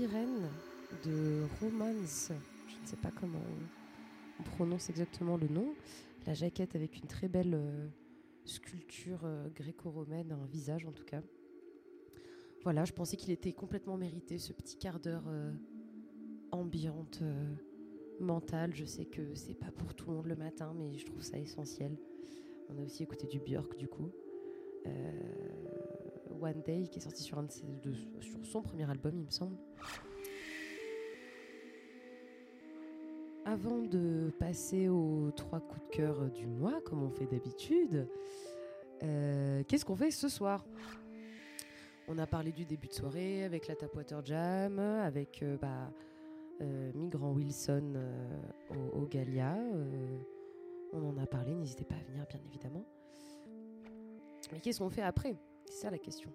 De 0.00 1.42
Romance. 1.60 2.32
Je 2.68 2.80
ne 2.80 2.86
sais 2.86 2.96
pas 2.96 3.10
comment 3.20 3.38
on, 3.38 4.40
on 4.40 4.42
prononce 4.56 4.88
exactement 4.88 5.36
le 5.36 5.46
nom. 5.46 5.74
La 6.26 6.32
jaquette 6.32 6.74
avec 6.74 6.96
une 6.96 7.06
très 7.06 7.28
belle 7.28 7.52
euh, 7.52 7.86
sculpture 8.46 9.20
euh, 9.24 9.48
gréco-romaine, 9.54 10.32
un 10.32 10.46
visage 10.46 10.86
en 10.86 10.92
tout 10.92 11.04
cas. 11.04 11.20
Voilà, 12.62 12.86
je 12.86 12.94
pensais 12.94 13.18
qu'il 13.18 13.30
était 13.30 13.52
complètement 13.52 13.98
mérité 13.98 14.38
ce 14.38 14.54
petit 14.54 14.78
quart 14.78 15.00
d'heure 15.00 15.24
euh, 15.28 15.52
ambiante, 16.50 17.22
mentale. 18.20 18.74
Je 18.74 18.86
sais 18.86 19.04
que 19.04 19.34
c'est 19.34 19.52
pas 19.52 19.70
pour 19.70 19.92
tout 19.92 20.08
le 20.08 20.16
monde 20.16 20.26
le 20.28 20.36
matin, 20.36 20.74
mais 20.78 20.96
je 20.96 21.04
trouve 21.04 21.20
ça 21.22 21.38
essentiel. 21.38 21.94
On 22.70 22.78
a 22.78 22.84
aussi 22.86 23.02
écouté 23.02 23.26
du 23.26 23.38
Björk 23.38 23.76
du 23.76 23.86
coup. 23.86 24.10
One 26.40 26.62
Day 26.62 26.88
qui 26.90 26.98
est 26.98 27.02
sorti 27.02 27.22
sur, 27.22 27.42
son 28.44 28.62
premier 28.62 28.88
album, 28.88 29.12
il 29.16 29.24
me 29.24 29.30
semble. 29.30 29.56
Avant 33.44 33.78
de 33.78 34.30
passer 34.38 34.88
aux 34.88 35.30
trois 35.34 35.60
coups 35.60 35.82
de 35.88 35.96
cœur 35.96 36.30
du 36.30 36.46
mois, 36.46 36.80
comme 36.84 37.02
on 37.02 37.10
fait 37.10 37.26
d'habitude, 37.26 38.06
euh, 39.02 39.62
qu'est-ce 39.66 39.84
qu'on 39.84 39.96
fait 39.96 40.10
ce 40.10 40.28
soir? 40.28 40.64
On 42.12 42.18
a 42.18 42.26
parlé 42.26 42.52
du 42.52 42.64
début 42.64 42.88
de 42.88 42.92
soirée 42.92 43.44
avec 43.44 43.68
la 43.68 43.76
Tapwater 43.76 44.24
Jam, 44.24 44.78
avec 44.78 45.42
euh, 45.42 45.56
bah, 45.56 45.92
euh, 46.60 46.90
Migrant 46.94 47.30
Wilson 47.32 47.94
au, 48.68 49.08
euh, 49.14 50.18
on 50.92 51.08
en 51.08 51.16
a 51.18 51.26
parlé, 51.26 51.54
n'hésitez 51.54 51.84
pas 51.84 51.94
à 51.94 52.02
venir, 52.10 52.26
bien 52.28 52.40
évidemment. 52.48 52.84
Mais 54.52 54.60
qu'est-ce 54.60 54.80
qu'on 54.80 54.90
fait 54.90 55.02
après? 55.02 55.36
C'est 55.70 55.82
ça 55.82 55.90
la 55.90 55.98
question. 55.98 56.32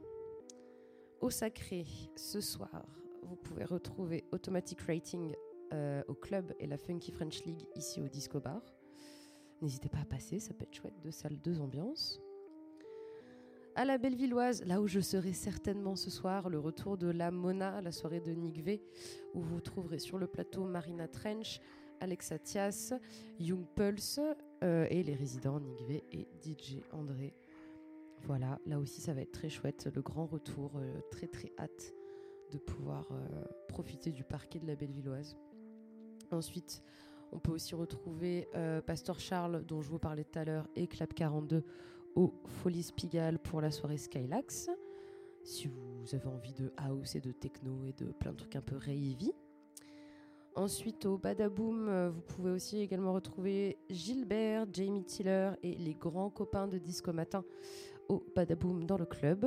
Au 1.19 1.29
sacré, 1.29 1.85
ce 2.15 2.39
soir, 2.39 2.85
vous 3.21 3.35
pouvez 3.35 3.65
retrouver 3.65 4.23
Automatic 4.31 4.79
Rating 4.79 5.35
euh, 5.73 6.01
au 6.07 6.13
club 6.13 6.53
et 6.57 6.67
la 6.67 6.77
Funky 6.77 7.11
French 7.11 7.43
League 7.43 7.67
ici 7.75 8.01
au 8.01 8.07
Disco 8.07 8.39
Bar. 8.39 8.61
N'hésitez 9.61 9.89
pas 9.89 9.99
à 9.99 10.05
passer, 10.05 10.39
ça 10.39 10.53
peut 10.53 10.63
être 10.63 10.73
chouette, 10.73 10.93
deux 11.03 11.11
salles, 11.11 11.37
deux 11.41 11.59
ambiances. 11.59 12.21
À 13.75 13.83
la 13.83 13.97
Bellevilloise, 13.97 14.63
là 14.63 14.79
où 14.79 14.87
je 14.87 15.01
serai 15.01 15.33
certainement 15.33 15.97
ce 15.97 16.09
soir, 16.09 16.49
le 16.49 16.59
retour 16.59 16.97
de 16.97 17.07
la 17.07 17.29
Mona, 17.29 17.81
la 17.81 17.91
soirée 17.91 18.21
de 18.21 18.31
Nick 18.31 18.63
V, 18.63 18.81
où 19.33 19.41
vous 19.41 19.59
trouverez 19.59 19.99
sur 19.99 20.17
le 20.17 20.27
plateau 20.27 20.63
Marina 20.63 21.09
Trench, 21.09 21.59
Alexa 21.99 22.39
Thias, 22.39 22.93
Young 23.37 23.65
Pulse 23.75 24.21
euh, 24.63 24.87
et 24.89 25.03
les 25.03 25.13
résidents 25.13 25.59
Nick 25.59 25.81
V 25.81 26.03
et 26.13 26.25
DJ 26.41 26.83
André. 26.93 27.33
Voilà, 28.23 28.59
là 28.65 28.79
aussi 28.79 29.01
ça 29.01 29.13
va 29.13 29.21
être 29.21 29.31
très 29.31 29.49
chouette, 29.49 29.87
le 29.93 30.01
grand 30.01 30.25
retour, 30.25 30.71
euh, 30.77 30.99
très 31.11 31.27
très 31.27 31.51
hâte 31.59 31.93
de 32.51 32.57
pouvoir 32.57 33.07
euh, 33.11 33.43
profiter 33.67 34.11
du 34.11 34.23
parquet 34.23 34.59
de 34.59 34.65
la 34.65 34.75
Bellevilloise. 34.75 35.37
Ensuite, 36.31 36.81
on 37.31 37.39
peut 37.39 37.51
aussi 37.51 37.75
retrouver 37.75 38.47
euh, 38.55 38.81
Pasteur 38.81 39.19
Charles, 39.19 39.63
dont 39.65 39.81
je 39.81 39.89
vous 39.89 39.99
parlais 39.99 40.23
tout 40.23 40.39
à 40.39 40.45
l'heure, 40.45 40.67
et 40.75 40.87
Clap 40.87 41.13
42 41.13 41.63
au 42.15 42.33
Folies 42.45 42.91
Pigalle 42.95 43.37
pour 43.37 43.61
la 43.61 43.69
soirée 43.71 43.97
Skylax. 43.97 44.69
Si 45.43 45.67
vous 45.67 46.15
avez 46.15 46.27
envie 46.27 46.53
de 46.53 46.73
house 46.77 47.15
et 47.15 47.21
de 47.21 47.31
techno 47.31 47.83
et 47.85 47.93
de 47.93 48.11
plein 48.11 48.31
de 48.31 48.37
trucs 48.37 48.55
un 48.55 48.61
peu 48.61 48.77
ravey. 48.77 49.35
Ensuite, 50.55 51.05
au 51.05 51.17
Badaboom, 51.17 52.07
vous 52.07 52.21
pouvez 52.21 52.51
aussi 52.51 52.79
également 52.79 53.13
retrouver 53.13 53.77
Gilbert, 53.89 54.65
Jamie 54.71 55.03
Tiller 55.03 55.51
et 55.61 55.75
les 55.75 55.93
grands 55.93 56.29
copains 56.29 56.67
de 56.67 56.77
Disco 56.77 57.11
Matin 57.11 57.43
au 58.09 58.25
Badaboom 58.35 58.85
dans 58.85 58.97
le 58.97 59.05
club. 59.05 59.45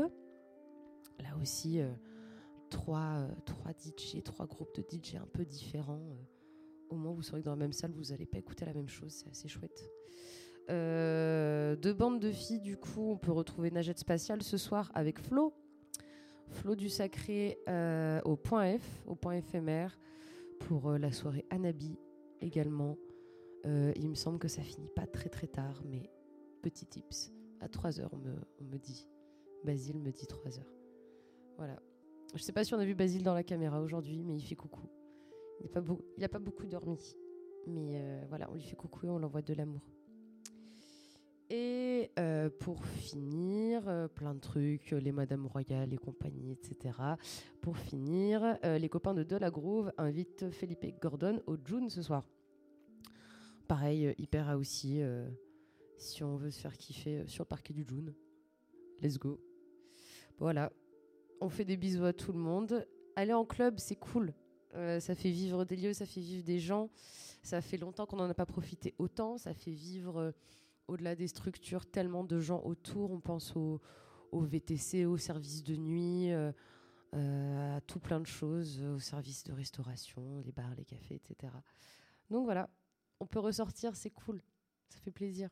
Là 1.20 1.36
aussi, 1.40 1.80
euh, 1.80 1.90
trois, 2.70 3.18
euh, 3.18 3.28
trois 3.44 3.72
DJ, 3.72 4.22
trois 4.22 4.46
groupes 4.46 4.74
de 4.74 4.82
DJ 4.82 5.16
un 5.16 5.26
peu 5.32 5.44
différents. 5.44 6.00
euh. 6.10 6.90
au 6.90 6.96
moins, 6.96 7.12
vous 7.12 7.22
saurez 7.22 7.40
que 7.40 7.46
dans 7.46 7.52
la 7.52 7.56
même 7.56 7.72
salle, 7.72 7.92
vous 7.92 8.10
n'allez 8.10 8.26
pas 8.26 8.38
écouter 8.38 8.64
la 8.64 8.74
même 8.74 8.88
chose. 8.88 9.12
C'est 9.12 9.30
assez 9.30 9.48
chouette. 9.48 9.90
Deux 10.68 11.94
bandes 11.94 12.20
de 12.20 12.30
filles, 12.30 12.60
du 12.60 12.76
coup, 12.76 13.10
on 13.12 13.16
peut 13.16 13.32
retrouver 13.32 13.70
Nagette 13.70 13.98
Spatiale 13.98 14.42
ce 14.42 14.58
soir 14.58 14.90
avec 14.94 15.18
Flo. 15.18 15.54
Flo 16.48 16.74
du 16.76 16.88
Sacré 16.90 17.58
au 18.24 18.36
point 18.36 18.78
F, 18.78 19.02
au 19.06 19.14
point 19.14 19.34
éphémère, 19.34 19.98
pour 20.60 20.92
la 20.92 21.10
soirée 21.10 21.46
Anabi 21.48 21.98
également. 22.42 22.98
Il 23.64 24.08
me 24.10 24.14
semble 24.14 24.38
que 24.38 24.48
ça 24.48 24.62
finit 24.62 24.90
pas 24.94 25.06
très 25.06 25.30
très 25.30 25.46
tard, 25.46 25.82
mais 25.86 26.10
petit 26.60 26.84
tips. 26.84 27.32
À 27.60 27.68
3h, 27.68 28.08
on 28.12 28.18
me, 28.18 28.34
on 28.60 28.64
me 28.64 28.78
dit. 28.78 29.08
Basile 29.64 29.98
me 29.98 30.12
dit 30.12 30.26
3h. 30.26 30.60
Voilà. 31.56 31.80
Je 32.34 32.42
sais 32.42 32.52
pas 32.52 32.64
si 32.64 32.74
on 32.74 32.78
a 32.78 32.84
vu 32.84 32.94
Basile 32.94 33.22
dans 33.22 33.34
la 33.34 33.42
caméra 33.42 33.80
aujourd'hui, 33.80 34.22
mais 34.22 34.36
il 34.36 34.42
fait 34.42 34.54
coucou. 34.54 34.88
Il 35.60 35.66
n'a 35.66 36.28
pas, 36.28 36.38
pas 36.38 36.38
beaucoup 36.38 36.66
dormi. 36.66 36.98
Mais 37.66 38.00
euh, 38.00 38.24
voilà, 38.28 38.48
on 38.50 38.54
lui 38.54 38.62
fait 38.62 38.76
coucou 38.76 39.06
et 39.06 39.10
on 39.10 39.18
l'envoie 39.18 39.42
de 39.42 39.54
l'amour. 39.54 39.82
Et 41.50 42.10
euh, 42.18 42.50
pour 42.60 42.84
finir, 42.84 43.88
euh, 43.88 44.06
plein 44.06 44.34
de 44.34 44.40
trucs, 44.40 44.90
les 44.90 45.12
Madame 45.12 45.46
Royale 45.46 45.92
et 45.94 45.96
compagnie, 45.96 46.52
etc. 46.52 46.94
Pour 47.62 47.78
finir, 47.78 48.58
les 48.62 48.88
copains 48.88 49.14
de 49.14 49.22
De 49.22 49.38
invitent 49.96 50.50
Felipe 50.50 51.00
Gordon 51.00 51.42
au 51.46 51.56
June 51.64 51.88
ce 51.88 52.02
soir. 52.02 52.24
Pareil, 53.66 54.14
hyper 54.18 54.56
aussi 54.58 55.02
si 55.98 56.22
on 56.22 56.36
veut 56.36 56.50
se 56.50 56.60
faire 56.60 56.76
kiffer 56.76 57.18
euh, 57.18 57.26
sur 57.26 57.42
le 57.44 57.48
parquet 57.48 57.74
du 57.74 57.84
June. 57.86 58.14
Let's 59.00 59.18
go. 59.18 59.40
Voilà, 60.38 60.72
on 61.40 61.48
fait 61.48 61.64
des 61.64 61.76
bisous 61.76 62.04
à 62.04 62.12
tout 62.12 62.32
le 62.32 62.38
monde. 62.38 62.86
Aller 63.16 63.32
en 63.32 63.44
club, 63.44 63.78
c'est 63.78 63.96
cool. 63.96 64.32
Euh, 64.74 65.00
ça 65.00 65.14
fait 65.14 65.30
vivre 65.30 65.64
des 65.64 65.76
lieux, 65.76 65.92
ça 65.92 66.06
fait 66.06 66.20
vivre 66.20 66.44
des 66.44 66.60
gens. 66.60 66.90
Ça 67.42 67.60
fait 67.60 67.76
longtemps 67.76 68.06
qu'on 68.06 68.16
n'en 68.16 68.30
a 68.30 68.34
pas 68.34 68.46
profité 68.46 68.94
autant. 68.98 69.38
Ça 69.38 69.54
fait 69.54 69.72
vivre, 69.72 70.18
euh, 70.18 70.32
au-delà 70.86 71.16
des 71.16 71.26
structures, 71.26 71.86
tellement 71.86 72.24
de 72.24 72.38
gens 72.38 72.62
autour. 72.64 73.10
On 73.10 73.20
pense 73.20 73.56
au, 73.56 73.80
au 74.30 74.40
VTC, 74.40 75.04
au 75.04 75.16
service 75.16 75.64
de 75.64 75.76
nuit, 75.76 76.30
à 77.12 77.80
tout 77.86 77.98
plein 77.98 78.20
de 78.20 78.26
choses, 78.26 78.82
aux 78.82 79.00
services 79.00 79.44
de 79.44 79.52
restauration, 79.52 80.40
les 80.44 80.52
bars, 80.52 80.74
les 80.76 80.84
cafés, 80.84 81.14
etc. 81.14 81.52
Donc 82.30 82.44
voilà, 82.44 82.68
on 83.18 83.26
peut 83.26 83.38
ressortir, 83.40 83.96
c'est 83.96 84.10
cool. 84.10 84.42
Ça 84.88 84.98
fait 85.00 85.10
plaisir. 85.10 85.48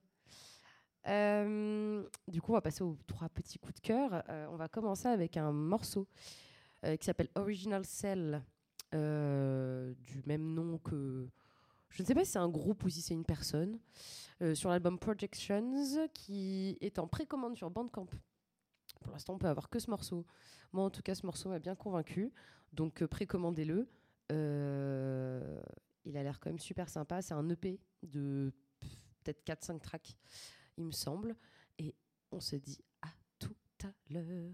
Euh, 1.09 2.03
du 2.27 2.41
coup, 2.41 2.53
on 2.53 2.55
va 2.55 2.61
passer 2.61 2.83
aux 2.83 2.97
trois 3.07 3.29
petits 3.29 3.59
coups 3.59 3.75
de 3.75 3.81
cœur. 3.81 4.23
Euh, 4.29 4.47
on 4.51 4.57
va 4.57 4.69
commencer 4.69 5.09
avec 5.09 5.37
un 5.37 5.53
morceau 5.53 6.07
euh, 6.85 6.97
qui 6.97 7.05
s'appelle 7.05 7.29
Original 7.35 7.85
Cell, 7.85 8.43
du 8.93 10.23
même 10.27 10.55
nom 10.55 10.79
que. 10.79 11.29
Je 11.91 12.03
ne 12.03 12.07
sais 12.07 12.15
pas 12.15 12.25
si 12.25 12.33
c'est 12.33 12.39
un 12.39 12.49
groupe 12.49 12.85
ou 12.85 12.89
si 12.89 13.01
c'est 13.01 13.15
une 13.15 13.25
personne, 13.25 13.79
sur 14.55 14.71
l'album 14.71 14.99
Projections, 14.99 16.09
qui 16.13 16.77
est 16.81 16.99
en 16.99 17.07
précommande 17.07 17.57
sur 17.57 17.71
Bandcamp. 17.71 18.09
Pour 19.01 19.13
l'instant, 19.13 19.35
on 19.35 19.39
peut 19.39 19.47
avoir 19.49 19.69
que 19.71 19.79
ce 19.79 19.91
morceau. 19.91 20.27
Moi, 20.73 20.85
en 20.85 20.91
tout 20.91 21.03
cas, 21.03 21.15
ce 21.15 21.25
morceau 21.25 21.49
m'a 21.49 21.59
bien 21.59 21.75
convaincu. 21.75 22.33
Donc, 22.73 23.05
précommandez-le. 23.05 23.89
Il 24.31 26.17
a 26.17 26.23
l'air 26.23 26.41
quand 26.41 26.51
même 26.51 26.59
super 26.59 26.89
sympa. 26.89 27.23
C'est 27.23 27.35
un 27.35 27.49
EP 27.49 27.79
de 28.03 28.53
peut-être 29.27 29.45
4-5 29.45 29.81
tracks, 29.81 30.17
il 30.77 30.85
me 30.85 30.93
semble. 30.93 31.37
Et 31.79 31.95
on 32.31 32.41
se 32.41 32.57
dit 32.57 32.81
à 33.03 33.09
tout 33.39 33.55
à 33.85 33.89
l'heure. 34.11 34.53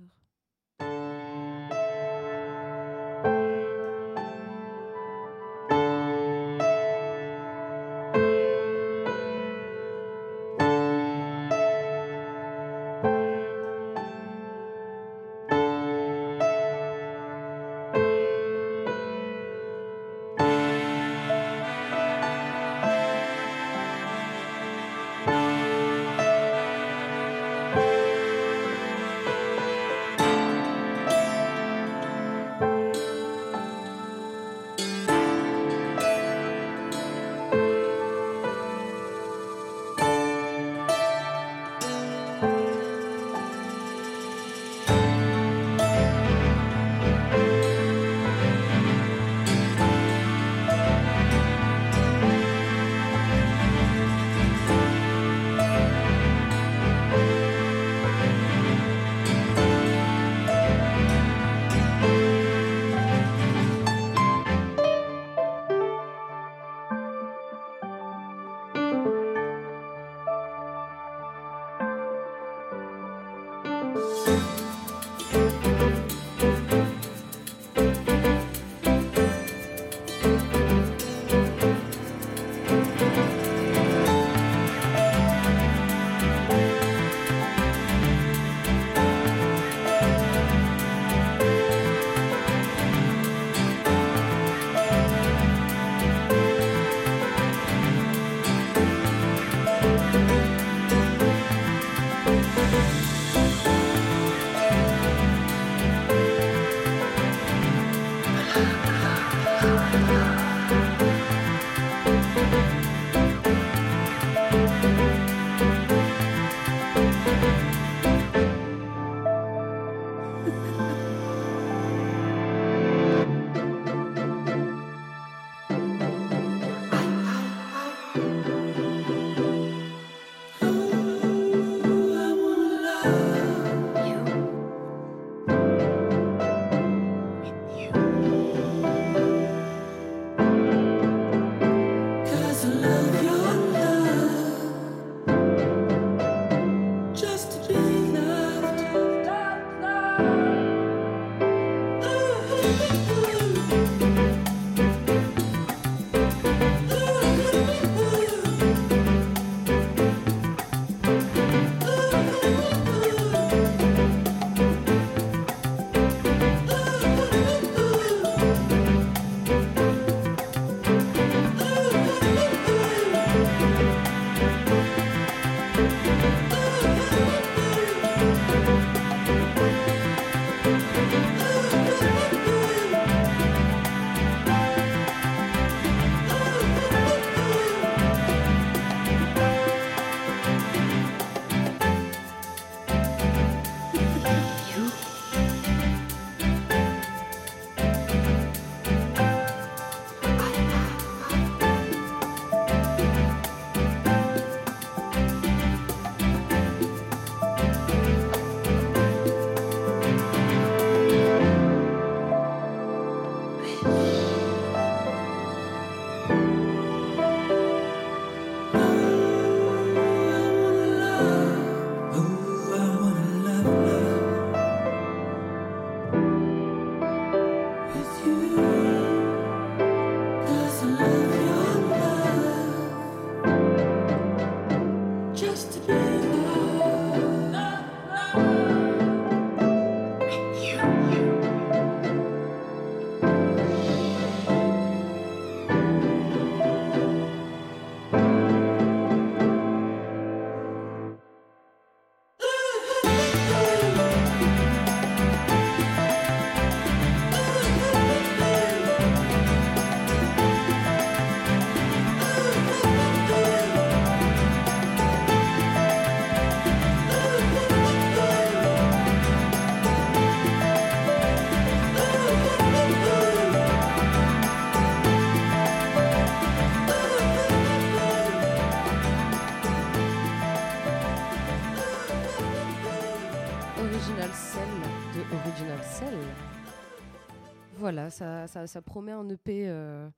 Ça, 288.10 288.82
promet 288.84 289.12
un 289.12 289.28
EP, 289.28 289.68
euh, 289.68 290.08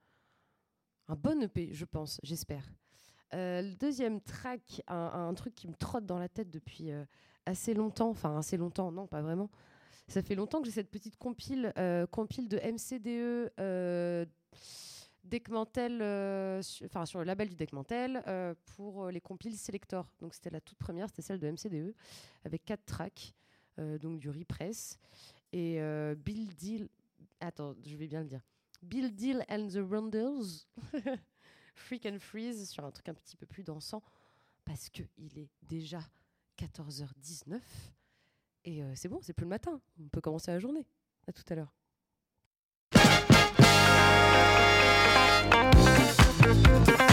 un 1.09 1.17
bon 1.17 1.43
EP, 1.43 1.73
je 1.73 1.85
pense, 1.85 2.21
j'espère. 2.23 2.65
Euh, 3.35 3.63
le 3.63 3.75
deuxième 3.75 4.21
track, 4.21 4.83
un, 4.87 5.35
truc 5.35 5.55
qui 5.55 5.67
me 5.67 5.75
trotte 5.75 6.07
dans 6.07 6.19
la 6.19 6.29
tête 6.29 6.51
depuis 6.51 6.93
euh, 6.93 7.05
assez 7.47 7.75
longtemps, 7.75 8.11
enfin 8.11 8.39
assez 8.39 8.57
longtemps, 8.57 8.93
non, 8.93 9.07
pas 9.07 9.23
vraiment. 9.23 9.51
Ça 10.07 10.23
fait 10.23 10.35
longtemps 10.35 10.61
que 10.61 10.67
j'ai 10.67 10.73
cette 10.73 10.91
petite 10.91 11.17
compile, 11.17 11.73
compile 12.11 12.49
de 12.49 12.59
MCDE 12.59 13.51
enfin 16.85 17.07
sur 17.07 17.19
le 17.19 17.25
label 17.25 17.49
du 17.49 17.57
Deckmantel 17.57 18.23
euh, 18.27 18.55
pour 18.77 19.09
les 19.09 19.21
compiles 19.21 19.57
Selector. 19.57 20.07
Donc 20.21 20.35
c'était 20.35 20.51
la 20.51 20.61
toute 20.61 20.79
première, 20.79 21.09
c'était 21.09 21.23
celle 21.23 21.41
de 21.41 21.51
MCDE 21.51 21.95
avec 22.45 22.65
quatre 22.65 22.85
tracks, 22.85 23.35
donc 23.79 24.21
du 24.21 24.31
repress 24.31 24.99
et 25.53 25.81
Bill 26.17 26.55
Deal. 26.55 26.89
Attends, 27.41 27.75
je 27.85 27.97
vais 27.97 28.07
bien 28.07 28.23
le 28.23 28.29
dire. 28.29 28.41
Bill 28.83 29.15
Deal 29.15 29.45
and 29.49 29.69
the 29.69 29.79
Rundles, 29.79 30.67
Freak 31.75 32.07
and 32.07 32.19
Freeze 32.21 32.69
sur 32.69 32.85
un 32.85 32.91
truc 32.91 33.09
un 33.09 33.15
petit 33.15 33.37
peu 33.37 33.47
plus 33.47 33.63
dansant 33.63 34.03
parce 34.65 34.89
que 34.91 35.03
il 35.17 35.39
est 35.39 35.51
déjà 35.63 36.01
14h19 36.59 37.61
et 38.65 38.83
euh, 38.83 38.93
c'est 38.95 39.09
bon, 39.09 39.21
c'est 39.23 39.33
plus 39.33 39.45
le 39.45 39.51
matin. 39.51 39.81
On 40.01 40.09
peut 40.09 40.21
commencer 40.21 40.51
la 40.51 40.59
journée. 40.59 40.87
À 41.27 41.33
tout 41.33 41.45
à 41.49 41.55
l'heure. 41.55 41.73
Thank 46.45 47.11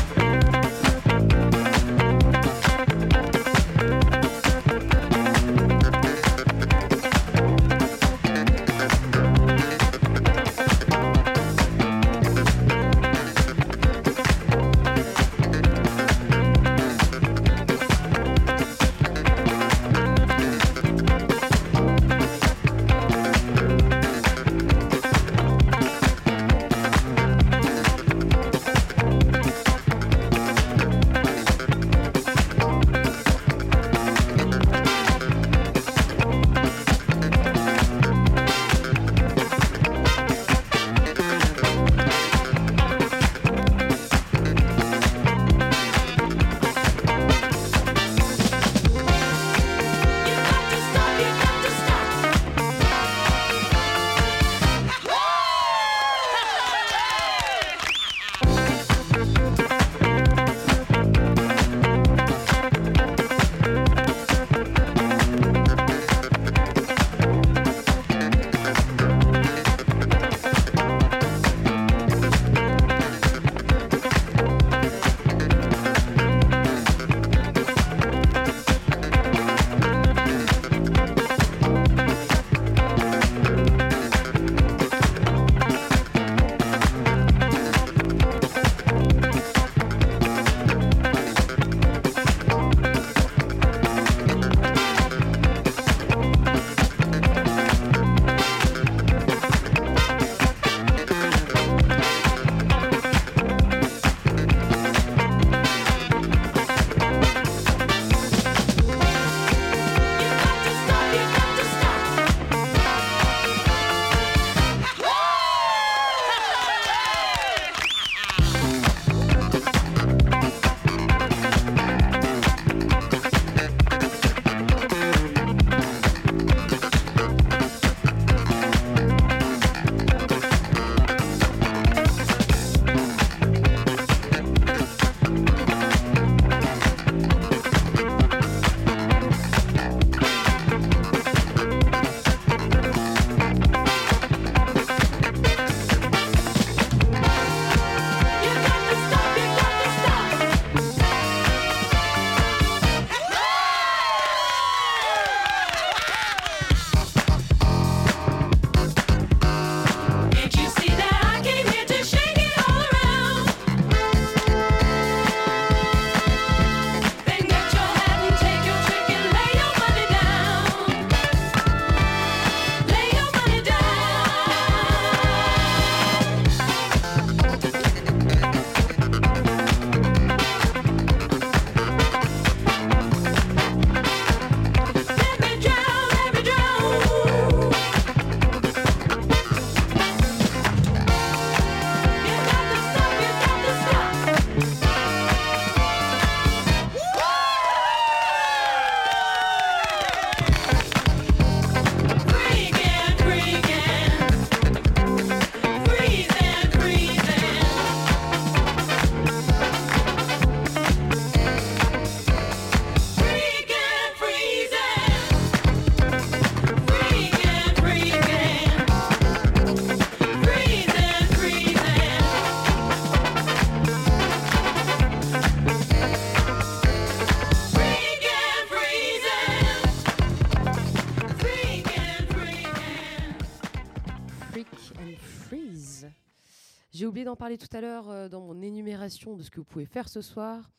D'en 237.31 237.37
parler 237.37 237.57
tout 237.57 237.69
à 237.71 237.79
l'heure 237.79 238.09
euh, 238.09 238.27
dans 238.27 238.41
mon 238.41 238.61
énumération 238.61 239.37
de 239.37 239.41
ce 239.41 239.49
que 239.49 239.61
vous 239.61 239.65
pouvez 239.65 239.85
faire 239.85 240.09
ce 240.09 240.19
soir. 240.19 240.69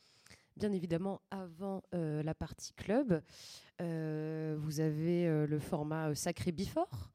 Bien 0.54 0.70
évidemment, 0.70 1.22
avant 1.30 1.82
euh, 1.94 2.22
la 2.22 2.34
partie 2.34 2.74
club, 2.74 3.22
euh, 3.80 4.54
vous 4.58 4.80
avez 4.80 5.46
le 5.46 5.58
format 5.58 6.14
Sacré 6.14 6.52
Bifort, 6.52 7.10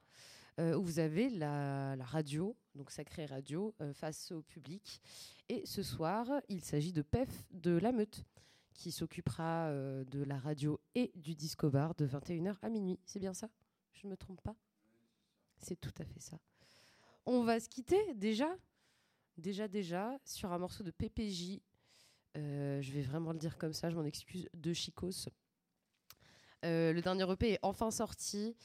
euh, 0.60 0.74
où 0.74 0.82
vous 0.82 0.98
avez 0.98 1.30
la, 1.30 1.96
la 1.96 2.04
radio, 2.04 2.58
donc 2.74 2.90
Sacré 2.90 3.28
Radio, 3.28 3.76
face 3.94 4.32
au 4.32 4.42
public. 4.42 5.04
Et 5.50 5.64
ce 5.68 5.84
soir, 5.84 6.28
il 6.50 6.64
s'agit 6.64 6.92
de 6.92 7.04
PEF 7.04 7.30
de 7.52 7.78
la 7.78 7.92
Meute, 7.92 8.26
qui 8.74 8.92
s'occupera 8.92 9.70
de 9.72 10.24
la 10.24 10.40
radio 10.40 10.80
et 10.96 11.12
du 11.14 11.36
disco 11.36 11.70
bar 11.70 11.94
de 11.94 12.08
21h 12.08 12.56
à 12.64 12.70
minuit. 12.70 13.00
C'est 13.06 13.20
bien 13.20 13.36
ça? 13.36 13.50
Je 13.94 14.08
ne 14.08 14.14
me 14.14 14.18
trompe 14.18 14.42
pas? 14.42 14.56
C'est 15.60 15.80
tout 15.80 15.94
à 16.00 16.06
fait 16.06 16.22
ça. 16.22 16.40
On 17.30 17.44
va 17.44 17.60
se 17.60 17.68
quitter 17.68 18.02
déjà, 18.16 18.48
déjà, 19.38 19.68
déjà, 19.68 20.18
sur 20.26 20.52
un 20.52 20.58
morceau 20.58 20.84
de 20.84 20.92
PPJ. 20.92 21.60
Euh, 22.38 22.82
je 22.82 22.92
vais 22.92 23.02
vraiment 23.02 23.32
le 23.32 23.40
dire 23.40 23.58
comme 23.58 23.74
ça, 23.74 23.90
je 23.90 23.96
m'en 23.96 24.06
excuse, 24.06 24.48
de 24.54 24.74
Chicos. 24.74 25.30
Euh, 26.66 26.94
le 26.94 27.02
dernier 27.02 27.30
EP 27.32 27.54
est 27.54 27.60
enfin 27.62 27.92
sorti. 27.92 28.56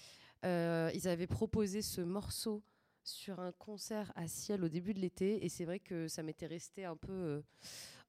Euh, 0.44 0.90
ils 0.94 1.09
avaient 1.09 1.27
proposé 1.27 1.82
ce 1.82 2.01
morceau 2.01 2.62
sur 3.05 3.40
un 3.40 3.53
concert 3.53 4.12
à 4.15 4.28
Ciel 4.28 4.65
au 4.65 4.69
début 4.69 4.94
de 4.94 5.01
l'été 5.01 5.44
et 5.44 5.49
c'est 5.49 5.65
vrai 5.65 5.78
que 5.78 6.09
ça 6.09 6.23
m'était 6.23 6.47
resté 6.47 6.85
un 6.85 6.97
peu 6.97 7.43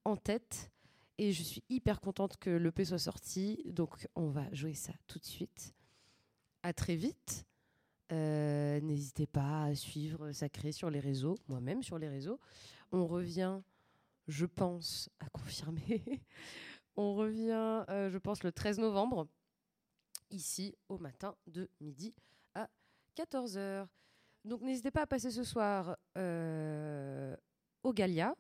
en 0.06 0.16
tête 0.16 0.72
et 1.18 1.32
je 1.32 1.44
suis 1.44 1.64
hyper 1.70 2.00
contente 2.00 2.38
que 2.38 2.50
l'EP 2.50 2.86
soit 2.86 3.00
sorti 3.00 3.64
donc 3.66 4.08
on 4.16 4.30
va 4.30 4.52
jouer 4.54 4.74
ça 4.74 4.94
tout 5.08 5.20
de 5.20 5.26
suite. 5.26 5.74
À 6.62 6.74
très 6.74 6.96
vite. 6.96 7.46
Euh, 8.14 8.80
N'hésitez 8.82 9.26
pas 9.26 9.64
à 9.64 9.76
suivre 9.76 10.32
Sacré 10.32 10.72
sur 10.72 10.90
les 10.90 11.00
réseaux, 11.00 11.36
moi-même 11.48 11.82
sur 11.82 11.98
les 11.98 12.10
réseaux. 12.10 12.40
On 12.92 13.08
revient, 13.08 13.60
je 14.28 14.46
pense, 14.46 15.10
à 15.20 15.30
confirmer. 15.30 16.04
On 16.96 17.16
revient, 17.16 17.86
euh, 17.90 18.12
je 18.12 18.18
pense, 18.20 18.44
le 18.44 18.52
13 18.52 18.78
novembre, 18.78 19.28
ici 20.30 20.76
au 20.90 21.00
matin 21.00 21.36
de 21.48 21.68
midi 21.82 22.14
à 22.54 22.70
14h. 23.18 23.88
Donc 24.46 24.62
n'hésitez 24.62 24.92
pas 24.92 25.02
à 25.02 25.08
passer 25.08 25.32
ce 25.32 25.44
soir 25.44 25.98
euh, 26.18 27.36
au 27.82 27.94
Galia. 27.94 28.36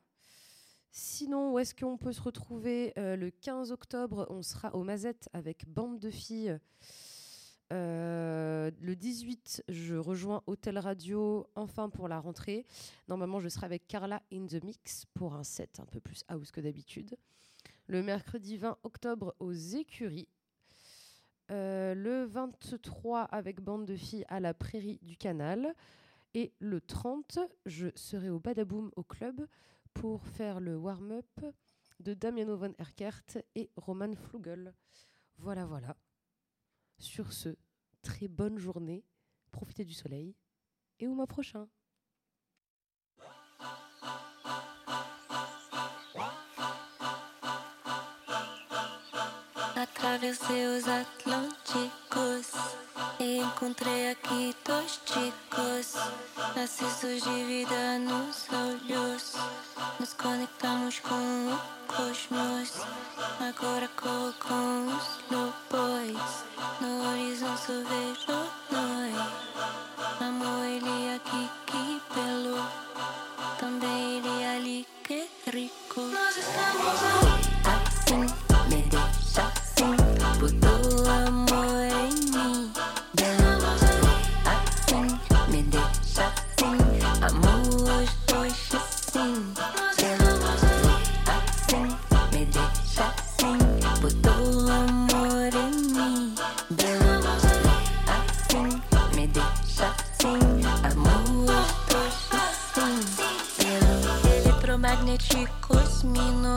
Sinon, 0.91 1.53
où 1.53 1.59
est-ce 1.59 1.73
qu'on 1.73 1.97
peut 1.97 2.13
se 2.13 2.21
retrouver 2.21 2.93
Le 2.95 3.31
15 3.31 3.71
octobre, 3.71 4.27
on 4.29 4.43
sera 4.43 4.75
au 4.75 4.83
Mazette 4.83 5.27
avec 5.33 5.67
Bande 5.67 5.97
de 5.97 6.11
filles. 6.11 6.59
Euh, 7.73 8.69
le 8.81 8.95
18, 8.95 9.63
je 9.67 9.95
rejoins 9.95 10.43
Hôtel 10.45 10.77
Radio, 10.77 11.47
enfin 11.55 11.89
pour 11.89 12.07
la 12.07 12.19
rentrée. 12.19 12.67
Normalement, 13.07 13.39
je 13.39 13.49
serai 13.49 13.65
avec 13.65 13.87
Carla 13.87 14.21
in 14.31 14.45
the 14.45 14.63
Mix 14.63 15.05
pour 15.15 15.33
un 15.33 15.43
set 15.43 15.79
un 15.79 15.85
peu 15.85 15.99
plus 15.99 16.23
house 16.27 16.51
que 16.51 16.61
d'habitude. 16.61 17.17
Le 17.87 18.03
mercredi 18.03 18.57
20 18.57 18.77
octobre 18.83 19.35
aux 19.39 19.53
Écuries. 19.53 20.27
Euh, 21.51 21.95
le 21.95 22.25
23 22.25 23.21
avec 23.21 23.59
Bande 23.59 23.85
de 23.85 23.95
filles 23.95 24.25
à 24.27 24.39
la 24.39 24.53
Prairie 24.53 24.99
du 25.01 25.17
Canal. 25.17 25.73
Et 26.35 26.53
le 26.59 26.79
30, 26.79 27.39
je 27.65 27.87
serai 27.95 28.29
au 28.29 28.39
Badaboom 28.39 28.91
au 28.95 29.03
club 29.03 29.47
pour 29.95 30.25
faire 30.27 30.59
le 30.59 30.77
warm-up 30.77 31.25
de 31.99 32.13
Damiano 32.13 32.55
von 32.55 32.73
Erkert 32.77 33.23
et 33.55 33.71
Roman 33.77 34.13
Flugel. 34.15 34.73
Voilà, 35.37 35.65
voilà. 35.65 35.95
Sur 37.03 37.34
ce, 37.34 37.49
très 38.01 38.30
bonne 38.30 38.57
journée, 38.57 39.03
profitez 39.51 39.84
du 39.84 39.93
soleil 39.93 40.38
et 40.99 41.07
au 41.09 41.13
mois 41.13 41.27
prochain. 41.27 41.67
Os 49.75 50.88
Atlânticos 50.88 52.55
e 52.55 52.92
encontrei 53.23 54.11
aqui 54.11 54.55
dois 54.65 54.99
chicos. 55.05 55.95
Nascidos 56.55 57.23
de 57.23 57.43
vida 57.45 57.99
nos 57.99 58.47
olhos, 58.51 59.33
nos 59.99 60.13
conectamos 60.13 60.99
com 60.99 61.15
o 61.15 61.59
cosmos. 61.87 62.81
Agora 63.39 63.87
corro 63.95 64.33
com 64.39 64.87
os 64.87 65.19
lobos. 65.31 66.43
No 66.81 67.09
horizonte 67.09 67.71
vejo 67.89 68.39
nós. 68.71 70.21
Amor, 70.21 70.65
ele 70.65 71.15
aqui 71.15 71.62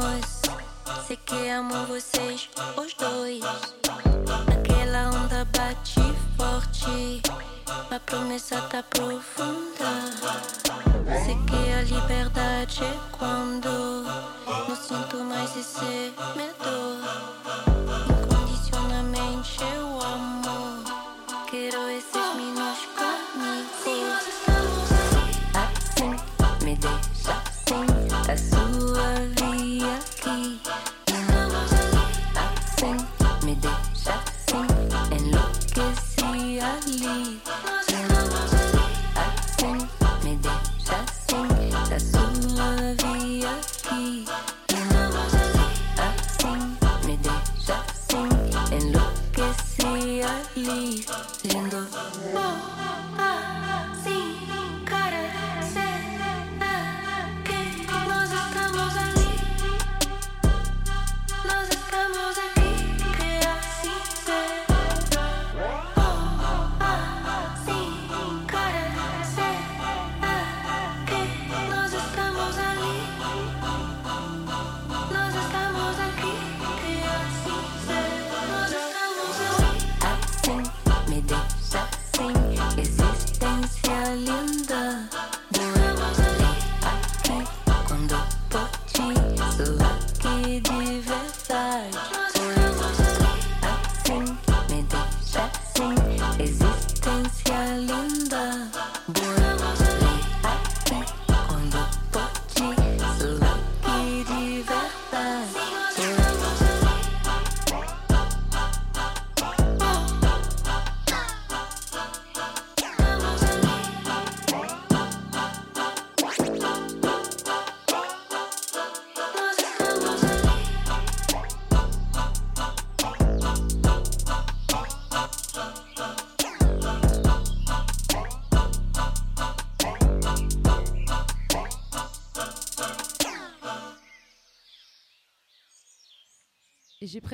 minos. 0.07 0.43
Sei 1.07 1.16
que 1.16 1.49
amo 1.49 1.87
vocês, 1.87 2.49
os 2.77 2.95
dois. 2.95 3.43
Aquela 4.53 5.11
onda 5.11 5.45
bate 5.47 6.01
forte. 6.37 7.23
A 7.91 8.01
promessa 8.01 8.61
tá 8.62 8.83
profunda. 8.83 9.15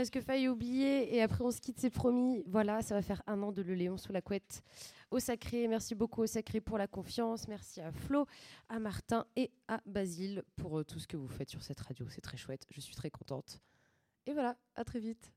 Presque 0.03 0.21
failli 0.21 0.49
oublier. 0.49 1.15
Et 1.15 1.23
après, 1.23 1.45
on 1.45 1.53
se 1.53 1.61
quitte, 1.61 1.79
c'est 1.79 1.89
promis. 1.89 2.43
Voilà, 2.49 2.83
ça 2.83 2.97
va 2.97 3.03
faire 3.03 3.23
un 3.29 3.41
an 3.41 3.53
de 3.53 3.63
Le 3.63 3.73
Léon 3.73 3.97
sous 3.97 4.13
la 4.13 4.21
couette 4.21 4.61
au 5.13 5.21
Sacré. 5.21 5.69
Merci 5.69 5.95
beaucoup 5.95 6.23
au 6.23 6.27
Sacré 6.27 6.61
pour 6.61 6.77
la 6.77 6.89
confiance. 6.89 7.47
Merci 7.47 7.81
à 7.81 7.93
Flo, 7.93 8.27
à 8.69 8.81
Martin 8.81 9.27
et 9.37 9.53
à 9.69 9.81
Basile 9.87 10.43
pour 10.57 10.81
euh, 10.81 10.85
tout 10.85 10.99
ce 10.99 11.07
que 11.07 11.17
vous 11.17 11.29
faites 11.29 11.51
sur 11.51 11.63
cette 11.63 11.79
radio. 11.79 12.05
C'est 12.11 12.21
très 12.21 12.37
chouette. 12.37 12.67
Je 12.73 12.81
suis 12.81 12.97
très 12.97 13.11
contente. 13.11 13.61
Et 14.27 14.33
voilà, 14.33 14.57
à 14.75 14.83
très 14.83 14.99
vite. 14.99 15.31